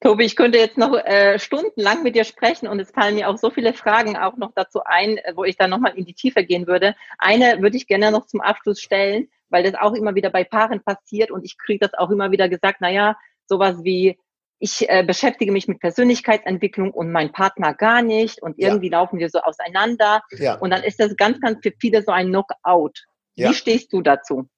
Tobi, 0.01 0.25
ich 0.25 0.35
könnte 0.35 0.59
jetzt 0.59 0.77
noch 0.77 0.93
äh, 0.93 1.39
stundenlang 1.39 2.03
mit 2.03 2.15
dir 2.15 2.25
sprechen 2.25 2.67
und 2.67 2.79
es 2.79 2.91
fallen 2.91 3.15
mir 3.15 3.29
auch 3.29 3.37
so 3.37 3.49
viele 3.49 3.73
Fragen 3.73 4.17
auch 4.17 4.37
noch 4.37 4.51
dazu 4.53 4.81
ein, 4.83 5.17
äh, 5.17 5.33
wo 5.35 5.43
ich 5.43 5.55
dann 5.55 5.69
nochmal 5.69 5.97
in 5.97 6.05
die 6.05 6.13
Tiefe 6.13 6.43
gehen 6.43 6.67
würde. 6.67 6.95
Eine 7.17 7.61
würde 7.61 7.77
ich 7.77 7.87
gerne 7.87 8.11
noch 8.11 8.27
zum 8.27 8.41
Abschluss 8.41 8.79
stellen, 8.79 9.29
weil 9.49 9.63
das 9.63 9.73
auch 9.75 9.93
immer 9.93 10.13
wieder 10.13 10.29
bei 10.29 10.43
Paaren 10.43 10.83
passiert 10.83 11.31
und 11.31 11.43
ich 11.43 11.57
kriege 11.57 11.79
das 11.79 11.93
auch 11.93 12.11
immer 12.11 12.31
wieder 12.31 12.49
gesagt, 12.49 12.81
naja, 12.81 13.17
sowas 13.47 13.83
wie, 13.83 14.19
ich 14.65 14.89
äh, 14.89 15.03
beschäftige 15.03 15.51
mich 15.51 15.67
mit 15.67 15.79
Persönlichkeitsentwicklung 15.79 16.91
und 16.91 17.11
mein 17.11 17.31
Partner 17.31 17.75
gar 17.75 18.01
nicht 18.01 18.41
und 18.41 18.57
irgendwie 18.57 18.89
ja. 18.89 18.99
laufen 18.99 19.19
wir 19.19 19.29
so 19.29 19.39
auseinander 19.39 20.23
ja. 20.31 20.55
und 20.55 20.71
dann 20.71 20.81
ist 20.81 20.99
das 20.99 21.15
ganz, 21.15 21.39
ganz 21.39 21.59
für 21.61 21.71
viele 21.79 22.01
so 22.01 22.11
ein 22.11 22.29
Knockout. 22.29 23.03
Ja. 23.35 23.49
Wie 23.49 23.53
stehst 23.53 23.93
du 23.93 24.01
dazu? 24.01 24.49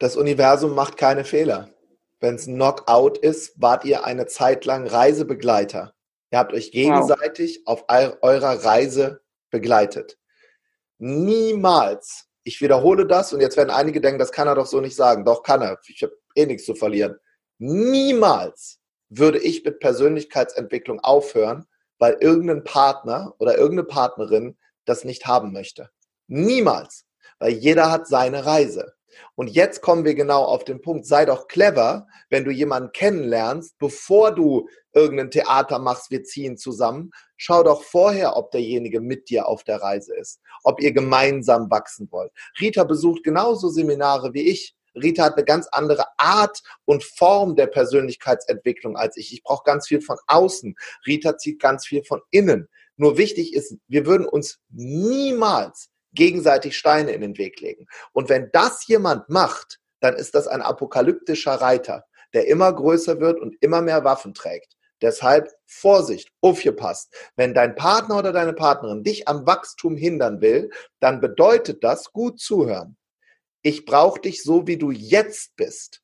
Das 0.00 0.16
Universum 0.16 0.74
macht 0.74 0.96
keine 0.96 1.24
Fehler. 1.24 1.70
Wenn 2.18 2.34
es 2.34 2.48
ein 2.48 2.56
Knockout 2.56 3.18
ist, 3.18 3.54
wart 3.60 3.84
ihr 3.84 4.04
eine 4.04 4.26
Zeit 4.26 4.64
lang 4.64 4.88
Reisebegleiter. 4.88 5.94
Ihr 6.32 6.38
habt 6.38 6.52
euch 6.54 6.72
gegenseitig 6.72 7.62
wow. 7.66 7.84
auf 7.88 8.18
eurer 8.20 8.64
Reise 8.64 9.22
begleitet. 9.50 10.18
Niemals, 10.98 12.26
ich 12.42 12.60
wiederhole 12.60 13.06
das 13.06 13.32
und 13.32 13.40
jetzt 13.40 13.56
werden 13.56 13.70
einige 13.70 14.00
denken, 14.00 14.18
das 14.18 14.32
kann 14.32 14.48
er 14.48 14.56
doch 14.56 14.66
so 14.66 14.80
nicht 14.80 14.96
sagen. 14.96 15.24
Doch 15.24 15.44
kann 15.44 15.62
er. 15.62 15.78
Ich 15.86 16.02
habe 16.02 16.16
eh 16.34 16.46
nichts 16.46 16.64
zu 16.64 16.74
verlieren. 16.74 17.16
Niemals 17.58 18.80
würde 19.08 19.38
ich 19.38 19.64
mit 19.64 19.80
Persönlichkeitsentwicklung 19.80 21.00
aufhören, 21.00 21.66
weil 21.98 22.16
irgendein 22.20 22.64
Partner 22.64 23.34
oder 23.38 23.56
irgendeine 23.56 23.88
Partnerin 23.88 24.56
das 24.84 25.04
nicht 25.04 25.26
haben 25.26 25.52
möchte. 25.52 25.90
Niemals. 26.26 27.06
Weil 27.38 27.52
jeder 27.52 27.90
hat 27.90 28.06
seine 28.06 28.46
Reise. 28.46 28.94
Und 29.36 29.48
jetzt 29.48 29.80
kommen 29.80 30.04
wir 30.04 30.14
genau 30.14 30.42
auf 30.42 30.64
den 30.64 30.80
Punkt. 30.80 31.06
Sei 31.06 31.24
doch 31.24 31.46
clever, 31.46 32.06
wenn 32.30 32.44
du 32.44 32.50
jemanden 32.50 32.92
kennenlernst, 32.92 33.78
bevor 33.78 34.34
du 34.34 34.68
irgendein 34.92 35.30
Theater 35.30 35.78
machst, 35.78 36.10
wir 36.10 36.24
ziehen 36.24 36.56
zusammen. 36.56 37.10
Schau 37.36 37.62
doch 37.62 37.82
vorher, 37.82 38.36
ob 38.36 38.50
derjenige 38.50 39.00
mit 39.00 39.28
dir 39.28 39.46
auf 39.48 39.64
der 39.64 39.82
Reise 39.82 40.14
ist, 40.16 40.40
ob 40.62 40.80
ihr 40.80 40.92
gemeinsam 40.92 41.70
wachsen 41.70 42.08
wollt. 42.10 42.32
Rita 42.60 42.84
besucht 42.84 43.22
genauso 43.22 43.68
Seminare 43.68 44.34
wie 44.34 44.48
ich. 44.48 44.74
Rita 44.94 45.24
hat 45.24 45.34
eine 45.34 45.44
ganz 45.44 45.68
andere 45.70 46.06
Art 46.18 46.62
und 46.84 47.04
Form 47.04 47.56
der 47.56 47.66
Persönlichkeitsentwicklung 47.66 48.96
als 48.96 49.16
ich. 49.16 49.32
Ich 49.32 49.42
brauche 49.42 49.64
ganz 49.64 49.88
viel 49.88 50.00
von 50.00 50.18
außen. 50.26 50.74
Rita 51.06 51.36
zieht 51.36 51.60
ganz 51.60 51.86
viel 51.86 52.04
von 52.04 52.20
innen. 52.30 52.68
Nur 52.96 53.18
wichtig 53.18 53.54
ist, 53.54 53.76
wir 53.88 54.06
würden 54.06 54.26
uns 54.26 54.60
niemals 54.70 55.90
gegenseitig 56.12 56.76
Steine 56.78 57.12
in 57.12 57.20
den 57.20 57.38
Weg 57.38 57.60
legen. 57.60 57.86
Und 58.12 58.28
wenn 58.28 58.50
das 58.52 58.86
jemand 58.86 59.28
macht, 59.28 59.80
dann 60.00 60.14
ist 60.14 60.34
das 60.34 60.46
ein 60.46 60.62
apokalyptischer 60.62 61.54
Reiter, 61.54 62.04
der 62.32 62.46
immer 62.46 62.72
größer 62.72 63.20
wird 63.20 63.40
und 63.40 63.56
immer 63.60 63.80
mehr 63.82 64.04
Waffen 64.04 64.34
trägt. 64.34 64.76
Deshalb 65.02 65.50
Vorsicht, 65.66 66.30
aufgepasst. 66.40 67.12
Wenn 67.36 67.52
dein 67.52 67.74
Partner 67.74 68.18
oder 68.18 68.32
deine 68.32 68.52
Partnerin 68.52 69.02
dich 69.02 69.28
am 69.28 69.46
Wachstum 69.46 69.96
hindern 69.96 70.40
will, 70.40 70.70
dann 71.00 71.20
bedeutet 71.20 71.82
das 71.82 72.12
gut 72.12 72.40
zuhören. 72.40 72.96
Ich 73.64 73.84
brauche 73.84 74.20
dich 74.20 74.44
so, 74.44 74.68
wie 74.68 74.76
du 74.76 74.92
jetzt 74.92 75.56
bist. 75.56 76.02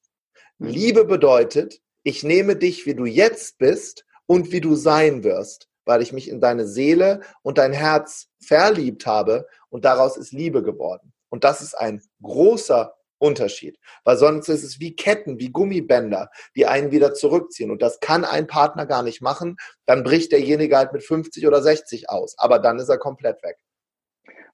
Liebe 0.58 1.04
bedeutet, 1.04 1.80
ich 2.02 2.24
nehme 2.24 2.56
dich, 2.56 2.86
wie 2.86 2.94
du 2.94 3.04
jetzt 3.04 3.58
bist 3.58 4.04
und 4.26 4.50
wie 4.50 4.60
du 4.60 4.74
sein 4.74 5.22
wirst 5.22 5.70
weil 5.90 6.02
ich 6.02 6.12
mich 6.12 6.28
in 6.28 6.40
deine 6.40 6.68
Seele 6.68 7.20
und 7.42 7.58
dein 7.58 7.72
Herz 7.72 8.28
verliebt 8.40 9.06
habe 9.06 9.48
und 9.70 9.84
daraus 9.84 10.16
ist 10.16 10.32
Liebe 10.32 10.62
geworden. 10.62 11.12
Und 11.30 11.42
das 11.42 11.60
ist 11.62 11.74
ein 11.74 12.00
großer 12.22 12.94
Unterschied, 13.18 13.76
weil 14.04 14.16
sonst 14.16 14.48
ist 14.48 14.62
es 14.62 14.78
wie 14.78 14.94
Ketten, 14.94 15.40
wie 15.40 15.50
Gummibänder, 15.50 16.30
die 16.54 16.66
einen 16.66 16.92
wieder 16.92 17.12
zurückziehen. 17.12 17.72
Und 17.72 17.82
das 17.82 17.98
kann 17.98 18.24
ein 18.24 18.46
Partner 18.46 18.86
gar 18.86 19.02
nicht 19.02 19.20
machen. 19.20 19.56
Dann 19.84 20.04
bricht 20.04 20.30
derjenige 20.30 20.76
halt 20.76 20.92
mit 20.92 21.02
50 21.02 21.46
oder 21.46 21.60
60 21.60 22.08
aus, 22.08 22.34
aber 22.38 22.60
dann 22.60 22.78
ist 22.78 22.88
er 22.88 22.98
komplett 22.98 23.42
weg. 23.42 23.56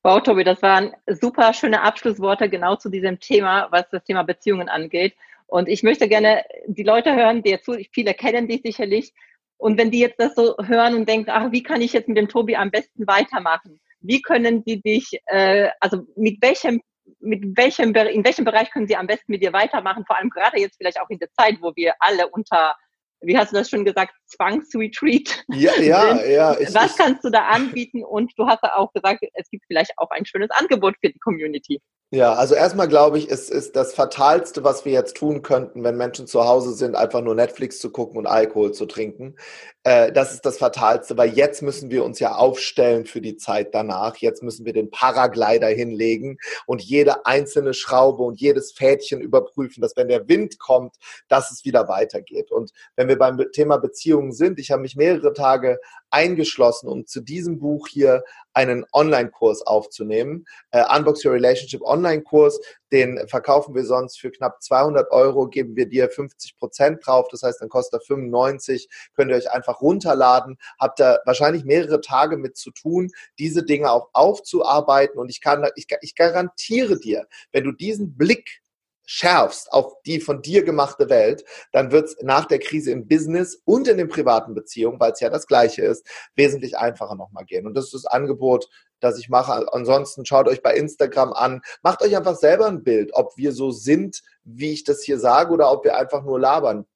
Wow, 0.07 0.23
Tobi, 0.23 0.45
das 0.45 0.63
waren 0.63 0.95
super 1.09 1.53
schöne 1.53 1.83
Abschlussworte 1.83 2.49
genau 2.49 2.77
zu 2.77 2.91
diesem 2.91 3.19
Thema, 3.19 3.67
was 3.73 3.91
das 3.91 4.05
Thema 4.05 4.23
Beziehungen 4.23 4.69
angeht. 4.69 5.17
Und 5.49 5.69
ich 5.69 5.83
möchte 5.83 6.07
gerne 6.07 6.45
die 6.69 6.85
Leute 6.85 7.17
hören, 7.17 7.43
die 7.43 7.51
jetzt 7.51 7.69
viele 7.91 8.15
kennen 8.15 8.47
dich 8.47 8.63
sicherlich, 8.63 9.13
und 9.57 9.77
wenn 9.79 9.91
die 9.91 9.99
jetzt 9.99 10.21
das 10.21 10.37
so 10.37 10.55
hören 10.63 10.95
und 10.95 11.09
denken, 11.09 11.31
ach, 11.31 11.51
wie 11.51 11.65
kann 11.65 11.81
ich 11.81 11.93
jetzt 11.93 12.07
mit 12.07 12.17
dem 12.17 12.29
Tobi 12.29 12.55
am 12.55 12.71
besten 12.71 13.05
weitermachen? 13.09 13.81
Wie 14.01 14.23
können 14.23 14.63
sie 14.65 14.81
dich, 14.81 15.21
äh, 15.27 15.71
also 15.81 16.07
mit 16.15 16.41
welchem, 16.41 16.83
mit 17.19 17.57
welchem, 17.57 17.93
in 17.93 18.25
welchem 18.25 18.45
Bereich 18.45 18.71
können 18.71 18.87
sie 18.87 18.95
am 18.95 19.09
besten 19.09 19.33
mit 19.33 19.43
dir 19.43 19.53
weitermachen? 19.53 20.05
Vor 20.07 20.17
allem 20.17 20.31
gerade 20.31 20.61
jetzt 20.61 20.77
vielleicht 20.77 21.01
auch 21.01 21.11
in 21.11 21.19
der 21.19 21.33
Zeit, 21.33 21.57
wo 21.61 21.75
wir 21.75 21.95
alle 21.99 22.29
unter 22.29 22.77
wie 23.21 23.37
hast 23.37 23.53
du 23.53 23.57
das 23.57 23.71
schon 23.71 23.85
gesagt, 23.85 24.15
Zwangsretreat. 24.27 25.45
Ja, 25.49 25.73
ja, 25.81 26.25
ja. 26.25 26.57
Was 26.73 26.97
kannst 26.97 27.25
du 27.25 27.31
da 27.31 27.47
anbieten? 27.47 28.05
Und 28.05 28.33
du 28.37 28.47
hast 28.47 28.63
auch 28.63 28.93
gesagt, 28.93 29.25
es 29.35 29.51
gibt 29.51 29.65
vielleicht 29.67 29.93
auch 29.97 30.11
ein 30.11 30.27
schönes 30.27 30.51
Angebot 30.51 30.95
für 31.01 31.11
die 31.11 31.19
Community. 31.19 31.81
Ja, 32.13 32.35
also 32.35 32.55
erstmal 32.55 32.87
glaube 32.87 33.19
ich, 33.19 33.29
es 33.29 33.51
ist 33.51 33.75
das 33.75 33.93
Fatalste, 33.93 34.63
was 34.63 34.85
wir 34.85 34.93
jetzt 34.93 35.17
tun 35.17 35.43
könnten, 35.43 35.83
wenn 35.83 35.97
Menschen 35.97 36.29
zu 36.29 36.45
Hause 36.45 36.73
sind, 36.73 36.95
einfach 36.95 37.21
nur 37.21 37.35
Netflix 37.35 37.81
zu 37.81 37.91
gucken 37.91 38.17
und 38.17 38.27
Alkohol 38.29 38.71
zu 38.71 38.87
trinken. 38.87 39.35
Äh, 39.83 40.13
das 40.13 40.33
ist 40.33 40.47
das 40.47 40.59
Fatalste, 40.59 41.17
weil 41.17 41.31
jetzt 41.31 41.63
müssen 41.63 41.91
wir 41.91 42.05
uns 42.05 42.21
ja 42.21 42.37
aufstellen 42.37 43.07
für 43.07 43.21
die 43.21 43.37
Zeit 43.37 43.75
danach. 43.75 44.17
Jetzt 44.19 44.43
müssen 44.45 44.65
wir 44.65 44.73
den 44.73 44.91
Paraglider 44.91 45.67
hinlegen 45.67 46.39
und 46.67 46.81
jede 46.81 47.27
einzelne 47.27 47.75
Schraube 47.75 48.23
und 48.23 48.41
jedes 48.41 48.71
Fädchen 48.71 49.21
überprüfen, 49.21 49.81
dass 49.81 49.97
wenn 49.97 50.07
der 50.07 50.29
Wind 50.29 50.61
kommt, 50.61 50.97
dass 51.27 51.51
es 51.51 51.65
wieder 51.65 51.89
weitergeht. 51.89 52.53
Und 52.53 52.71
wenn 52.95 53.09
wir 53.09 53.19
beim 53.19 53.41
Thema 53.53 53.79
Beziehungen 53.79 54.33
sind, 54.33 54.61
ich 54.61 54.71
habe 54.71 54.83
mich 54.83 54.95
mehrere 54.95 55.33
Tage 55.33 55.81
eingeschlossen, 56.11 56.89
um 56.89 57.07
zu 57.07 57.21
diesem 57.21 57.59
Buch 57.59 57.89
hier 57.89 58.23
einen 58.55 58.87
Online-Kurs 58.93 59.63
aufzunehmen. 59.67 60.47
Äh, 60.71 60.83
Unbox 60.97 61.25
Your 61.25 61.35
Relationship 61.35 61.83
Online-Kurs, 61.97 62.61
den 62.93 63.27
verkaufen 63.29 63.75
wir 63.75 63.85
sonst 63.85 64.21
für 64.21 64.31
knapp 64.31 64.63
200 64.63 65.11
Euro, 65.11 65.49
geben 65.49 65.77
wir 65.77 65.87
dir 65.87 66.09
50 66.09 66.57
Prozent 66.57 67.07
drauf. 67.07 67.29
Das 67.31 67.43
heißt, 67.43 67.61
dann 67.61 67.69
kostet 67.69 68.01
er 68.01 68.05
95, 68.05 68.89
könnt 69.15 69.31
ihr 69.31 69.37
euch 69.37 69.51
einfach 69.51 69.81
runterladen. 69.81 70.59
Habt 70.79 71.01
da 71.01 71.19
wahrscheinlich 71.25 71.65
mehrere 71.65 72.01
Tage 72.01 72.37
mit 72.37 72.57
zu 72.57 72.71
tun, 72.71 73.11
diese 73.39 73.65
Dinge 73.65 73.91
auch 73.91 74.11
aufzuarbeiten. 74.13 75.19
Und 75.19 75.31
ich 75.31 75.41
kann, 75.41 75.67
ich, 75.75 75.87
ich 76.01 76.15
garantiere 76.15 76.99
dir, 76.99 77.27
wenn 77.53 77.65
du 77.65 77.73
diesen 77.73 78.17
Blick 78.17 78.63
schärfst 79.07 79.73
auf 79.73 79.95
die 80.05 80.21
von 80.21 80.43
dir 80.43 80.65
gemachte 80.65 81.09
Welt, 81.09 81.45
dann 81.73 81.93
wird 81.93 82.07
es 82.09 82.17
nach 82.23 82.45
der 82.45 82.59
Krise 82.59 82.91
im 82.91 83.09
Business 83.09 83.63
und 83.65 83.89
in 83.89 83.97
den 83.97 84.09
privaten 84.09 84.55
Beziehungen, 84.55 85.01
weil 85.01 85.13
es 85.13 85.21
ja 85.21 85.31
das 85.31 85.47
Gleiche 85.47 85.83
ist, 85.83 86.07
wesentlich 86.35 86.77
einfacher 86.77 87.15
nochmal 87.15 87.45
gehen. 87.45 87.67
Und 87.67 87.75
das 87.75 87.87
ist 87.87 87.95
das 87.95 88.07
Angebot, 88.07 88.69
das 89.01 89.19
ich 89.19 89.29
mache. 89.29 89.73
Ansonsten 89.73 90.27
schaut 90.27 90.49
euch 90.49 90.63
bei 90.63 90.75
Instagram 90.75 91.33
an, 91.33 91.63
macht 91.83 92.03
euch 92.03 92.17
einfach 92.17 92.37
selber 92.37 92.67
ein 92.67 92.83
Bild, 92.83 93.11
ob 93.15 93.37
wir 93.37 93.53
so 93.53 93.71
sind, 93.71 94.23
wie 94.45 94.73
ich 94.73 94.85
das 94.85 95.03
hier 95.03 95.19
sage, 95.19 95.53
oder 95.53 95.71
ob 95.71 95.85
wir 95.85 95.97
einfach 95.97 96.23
nur 96.23 96.41
labern. 96.41 96.87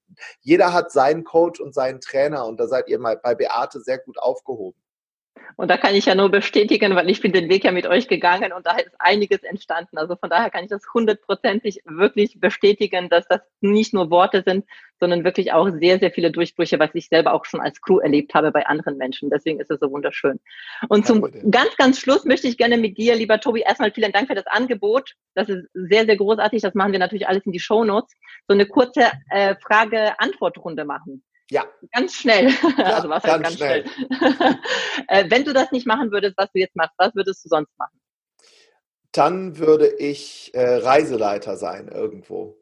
Jeder 0.41 0.73
hat 0.73 0.91
seinen 0.91 1.25
Coach 1.25 1.61
und 1.61 1.75
seinen 1.75 2.01
Trainer 2.01 2.47
und 2.47 2.59
da 2.59 2.67
seid 2.67 2.89
ihr 2.89 2.99
mal 2.99 3.17
bei 3.17 3.35
Beate 3.35 3.81
sehr 3.81 3.99
gut 3.99 4.19
aufgehoben. 4.19 4.79
Und 5.57 5.69
da 5.69 5.77
kann 5.77 5.95
ich 5.95 6.07
ja 6.07 6.15
nur 6.15 6.31
bestätigen, 6.31 6.95
weil 6.97 7.11
ich 7.11 7.21
bin 7.21 7.33
den 7.33 7.49
Weg 7.51 7.65
ja 7.65 7.73
mit 7.73 7.87
euch 7.87 8.09
gegangen 8.09 8.53
und 8.53 8.67
da 8.67 8.77
ist 8.77 8.95
einiges 8.99 9.43
entstanden. 9.43 9.99
Also 9.99 10.17
von 10.17 10.31
daher 10.31 10.51
kann 10.51 10.65
ich 10.65 10.71
das 10.71 10.83
hundertprozentig 10.95 11.81
wirklich 11.85 12.41
bestätigen, 12.41 13.09
dass 13.11 13.27
das 13.29 13.41
nicht 13.61 13.93
nur 13.93 14.11
Worte 14.11 14.43
sind, 14.47 14.65
sondern 14.99 15.25
wirklich 15.25 15.53
auch 15.53 15.69
sehr, 15.69 15.99
sehr 15.99 16.13
viele 16.13 16.31
Durchbrüche, 16.31 16.79
was 16.79 16.91
ich 16.95 17.09
selber 17.09 17.35
auch 17.35 17.45
schon 17.45 17.61
als 17.61 17.81
Crew 17.81 17.99
erlebt 17.99 18.35
habe 18.35 18.53
bei 18.53 18.67
anderen 18.67 18.97
Menschen. 18.97 19.31
Deswegen 19.31 19.61
ist 19.61 19.71
es 19.71 19.81
so 19.81 19.91
wunderschön. 19.91 20.41
Und 20.89 21.07
zum 21.07 21.29
ganz, 21.51 21.77
ganz 21.77 21.99
Schluss 21.99 22.25
möchte 22.25 22.49
ich 22.49 22.57
gerne 22.57 22.79
mit 22.79 22.99
dir, 22.99 23.15
lieber 23.15 23.41
Tobi, 23.41 23.61
erstmal 23.61 23.93
vielen 23.93 24.13
Dank 24.13 24.29
für 24.29 24.35
das 24.35 24.47
Angebot. 24.47 25.15
Das 25.35 25.49
ist 25.49 25.67
sehr, 25.75 26.07
sehr 26.07 26.17
großartig. 26.17 26.63
Das 26.63 26.75
machen 26.75 26.93
wir 26.93 26.99
natürlich 26.99 27.29
alles 27.29 27.45
in 27.45 27.53
die 27.53 27.61
Show 27.61 27.85
Notes. 27.85 28.15
So 28.49 28.55
eine 28.55 28.67
kurze 28.67 29.11
äh, 29.31 29.57
Frage-Antwort-Runde 29.57 30.85
machen. 30.85 31.23
Ja. 31.51 31.65
Ganz 31.93 32.15
schnell. 32.15 32.49
Ja, 32.79 32.97
also 32.97 33.09
was 33.09 33.23
ganz, 33.23 33.43
ganz 33.43 33.57
schnell. 33.57 33.85
schnell. 33.87 34.59
Äh, 35.09 35.29
wenn 35.29 35.45
du 35.45 35.53
das 35.53 35.73
nicht 35.73 35.87
machen 35.87 36.13
würdest, 36.13 36.35
was 36.37 36.51
du 36.53 36.61
jetzt 36.61 36.77
machst, 36.77 36.95
was 36.97 37.15
würdest 37.15 37.45
du 37.45 37.49
sonst 37.49 37.77
machen? 37.77 38.01
Dann 39.13 39.59
würde 39.59 39.89
ich 39.89 40.55
äh, 40.55 40.77
Reiseleiter 40.77 41.57
sein 41.57 41.89
irgendwo. 41.89 42.57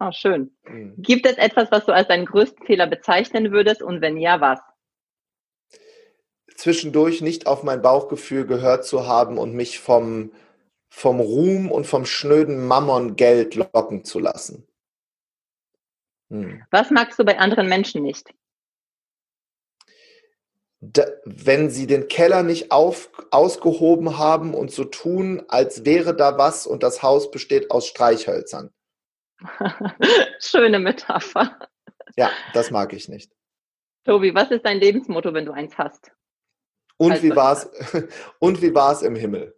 Oh, 0.00 0.10
schön. 0.10 0.56
Mhm. 0.64 0.94
Gibt 0.98 1.24
es 1.24 1.38
etwas, 1.38 1.70
was 1.70 1.86
du 1.86 1.92
als 1.92 2.08
deinen 2.08 2.26
größten 2.26 2.66
Fehler 2.66 2.88
bezeichnen 2.88 3.52
würdest 3.52 3.80
und 3.80 4.00
wenn 4.00 4.16
ja, 4.16 4.40
was? 4.40 4.60
Zwischendurch 6.56 7.20
nicht 7.20 7.46
auf 7.46 7.62
mein 7.62 7.80
Bauchgefühl 7.80 8.44
gehört 8.44 8.84
zu 8.84 9.06
haben 9.06 9.38
und 9.38 9.54
mich 9.54 9.78
vom, 9.78 10.32
vom 10.88 11.20
Ruhm 11.20 11.70
und 11.70 11.86
vom 11.86 12.06
schnöden 12.06 12.66
Mammon 12.66 13.14
Geld 13.14 13.54
locken 13.54 14.04
zu 14.04 14.18
lassen. 14.18 14.66
Hm. 16.34 16.64
Was 16.72 16.90
magst 16.90 17.16
du 17.18 17.24
bei 17.24 17.38
anderen 17.38 17.68
Menschen 17.68 18.02
nicht? 18.02 18.34
Da, 20.80 21.06
wenn 21.24 21.70
sie 21.70 21.86
den 21.86 22.08
Keller 22.08 22.42
nicht 22.42 22.72
auf, 22.72 23.10
ausgehoben 23.30 24.18
haben 24.18 24.52
und 24.52 24.72
so 24.72 24.84
tun, 24.84 25.44
als 25.46 25.84
wäre 25.84 26.14
da 26.14 26.36
was 26.36 26.66
und 26.66 26.82
das 26.82 27.02
Haus 27.02 27.30
besteht 27.30 27.70
aus 27.70 27.86
Streichhölzern. 27.86 28.74
Schöne 30.40 30.80
Metapher. 30.80 31.56
Ja, 32.16 32.30
das 32.52 32.72
mag 32.72 32.92
ich 32.92 33.08
nicht. 33.08 33.32
Tobi, 34.04 34.34
was 34.34 34.50
ist 34.50 34.64
dein 34.64 34.80
Lebensmotto, 34.80 35.32
wenn 35.32 35.46
du 35.46 35.52
eins 35.52 35.78
hast? 35.78 36.10
Und 36.96 37.22
wie 37.22 37.34
war 37.34 37.52
es 37.52 37.70
und 38.40 38.60
wie 38.60 38.74
war 38.74 38.92
es 38.92 39.02
im 39.02 39.14
Himmel? 39.14 39.53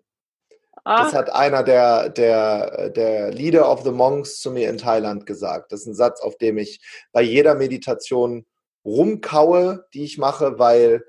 Ah. 0.86 1.02
Das 1.02 1.14
hat 1.14 1.34
einer 1.34 1.64
der, 1.64 2.10
der, 2.10 2.90
der 2.90 3.32
Leader 3.32 3.68
of 3.68 3.82
the 3.82 3.90
Monks 3.90 4.38
zu 4.38 4.52
mir 4.52 4.70
in 4.70 4.78
Thailand 4.78 5.26
gesagt. 5.26 5.72
Das 5.72 5.80
ist 5.80 5.86
ein 5.88 5.94
Satz, 5.96 6.20
auf 6.20 6.38
dem 6.38 6.58
ich 6.58 6.80
bei 7.10 7.22
jeder 7.22 7.56
Meditation 7.56 8.46
rumkaue, 8.84 9.84
die 9.94 10.04
ich 10.04 10.16
mache, 10.16 10.60
weil 10.60 11.02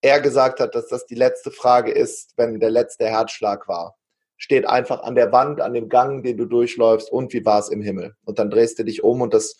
er 0.00 0.20
gesagt 0.20 0.58
hat, 0.58 0.74
dass 0.74 0.88
das 0.88 1.06
die 1.06 1.14
letzte 1.14 1.52
Frage 1.52 1.92
ist, 1.92 2.32
wenn 2.38 2.58
der 2.58 2.70
letzte 2.70 3.06
Herzschlag 3.06 3.68
war. 3.68 3.96
Steht 4.36 4.66
einfach 4.66 5.04
an 5.04 5.14
der 5.14 5.30
Wand, 5.30 5.60
an 5.60 5.74
dem 5.74 5.88
Gang, 5.88 6.24
den 6.24 6.36
du 6.36 6.46
durchläufst 6.46 7.08
und 7.08 7.32
wie 7.32 7.44
war 7.44 7.60
es 7.60 7.68
im 7.68 7.82
Himmel? 7.82 8.16
Und 8.24 8.40
dann 8.40 8.50
drehst 8.50 8.80
du 8.80 8.84
dich 8.84 9.04
um 9.04 9.20
und 9.20 9.32
das, 9.32 9.56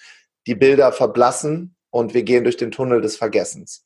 die 0.48 0.56
Bilder 0.56 0.90
verblassen 0.90 1.76
und 1.90 2.12
wir 2.12 2.24
gehen 2.24 2.42
durch 2.42 2.56
den 2.56 2.72
Tunnel 2.72 3.02
des 3.02 3.16
Vergessens. 3.16 3.84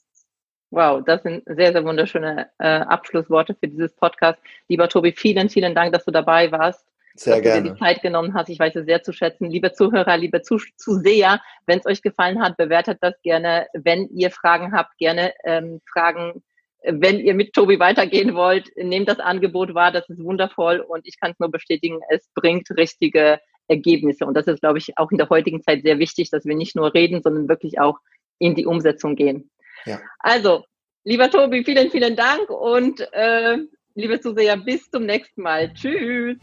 Wow, 0.71 1.03
das 1.05 1.23
sind 1.23 1.45
sehr, 1.47 1.73
sehr 1.73 1.85
wunderschöne 1.85 2.51
äh, 2.59 2.67
Abschlussworte 2.67 3.55
für 3.55 3.69
dieses 3.69 3.95
Podcast. 3.95 4.39
Lieber 4.69 4.89
Tobi, 4.89 5.13
vielen, 5.13 5.49
vielen 5.49 5.75
Dank, 5.75 5.93
dass 5.93 6.05
du 6.05 6.11
dabei 6.11 6.51
warst. 6.51 6.85
Sehr 7.15 7.35
dass 7.35 7.43
gerne. 7.43 7.63
du 7.63 7.69
dir 7.69 7.75
die 7.75 7.79
Zeit 7.79 8.03
genommen 8.03 8.35
hast. 8.35 8.49
Ich 8.49 8.59
weiß 8.59 8.75
es 8.77 8.87
sehr 8.87 9.03
zu 9.03 9.13
schätzen. 9.13 9.51
Liebe 9.51 9.73
Zuhörer, 9.73 10.17
liebe 10.17 10.43
Zuseher, 10.43 11.41
wenn 11.67 11.79
es 11.79 11.87
euch 11.87 12.03
gefallen 12.03 12.43
hat, 12.43 12.57
bewertet 12.57 12.99
das 13.03 13.15
gerne. 13.23 13.67
Wenn 13.73 14.09
ihr 14.09 14.31
Fragen 14.31 14.73
habt, 14.73 14.99
gerne 14.99 15.33
ähm, 15.45 15.81
Fragen. 15.93 16.43
Wenn 16.87 17.19
ihr 17.21 17.35
mit 17.35 17.55
Tobi 17.55 17.79
weitergehen 17.79 18.35
wollt, 18.35 18.71
nehmt 18.77 19.09
das 19.09 19.19
Angebot 19.19 19.75
wahr. 19.75 19.93
Das 19.93 20.09
ist 20.11 20.23
wundervoll 20.23 20.81
und 20.81 21.07
ich 21.07 21.19
kann 21.19 21.31
es 21.31 21.39
nur 21.39 21.51
bestätigen, 21.51 22.01
es 22.11 22.29
bringt 22.35 22.69
richtige 22.77 23.39
Ergebnisse. 23.69 24.27
Und 24.27 24.35
das 24.35 24.47
ist, 24.47 24.61
glaube 24.61 24.79
ich, 24.79 24.99
auch 24.99 25.11
in 25.11 25.17
der 25.17 25.31
heutigen 25.31 25.63
Zeit 25.63 25.83
sehr 25.83 25.99
wichtig, 25.99 26.31
dass 26.31 26.45
wir 26.45 26.55
nicht 26.55 26.77
nur 26.77 26.93
reden, 26.93 27.23
sondern 27.23 27.49
wirklich 27.49 27.81
auch 27.81 28.01
in 28.39 28.55
die 28.55 28.67
Umsetzung 28.67 29.17
gehen. 29.17 29.51
Ja. 29.85 30.01
Also, 30.19 30.65
lieber 31.05 31.31
Tobi, 31.31 31.65
vielen, 31.65 31.91
vielen 31.91 32.17
Dank 32.17 32.49
und 32.51 33.01
äh, 33.13 33.59
liebe 33.95 34.21
Zuseher, 34.21 34.57
bis 34.57 34.91
zum 34.91 35.07
nächsten 35.07 35.43
Mal. 35.43 35.73
Tschüss. 35.75 36.39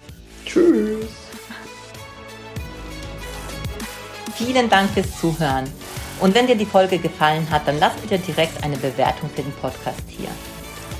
Tschüss. 0.45 1.08
Vielen 4.36 4.69
Dank 4.69 4.89
fürs 4.91 5.19
Zuhören. 5.19 5.65
Und 6.19 6.36
wenn 6.36 6.47
dir 6.47 6.56
die 6.56 6.65
Folge 6.65 6.99
gefallen 6.99 7.49
hat, 7.49 7.67
dann 7.67 7.80
lass 7.80 7.95
bitte 7.95 8.19
direkt 8.19 8.63
eine 8.63 8.77
Bewertung 8.77 9.30
für 9.30 9.41
den 9.41 9.54
Podcast 9.54 10.04
hier. 10.08 10.30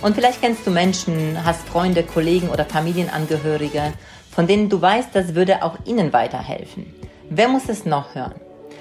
Und 0.02 0.16
vielleicht 0.16 0.42
kennst 0.42 0.66
du 0.66 0.72
Menschen, 0.72 1.44
hast 1.46 1.68
Freunde, 1.68 2.02
Kollegen 2.04 2.50
oder 2.50 2.66
Familienangehörige, 2.66 3.94
von 4.32 4.48
denen 4.48 4.68
du 4.68 4.82
weißt, 4.82 5.10
das 5.14 5.36
würde 5.36 5.62
auch 5.62 5.78
ihnen 5.86 6.12
weiterhelfen. 6.12 6.92
Wer 7.30 7.48
muss 7.48 7.70
es 7.70 7.86
noch 7.86 8.16
hören? 8.16 8.41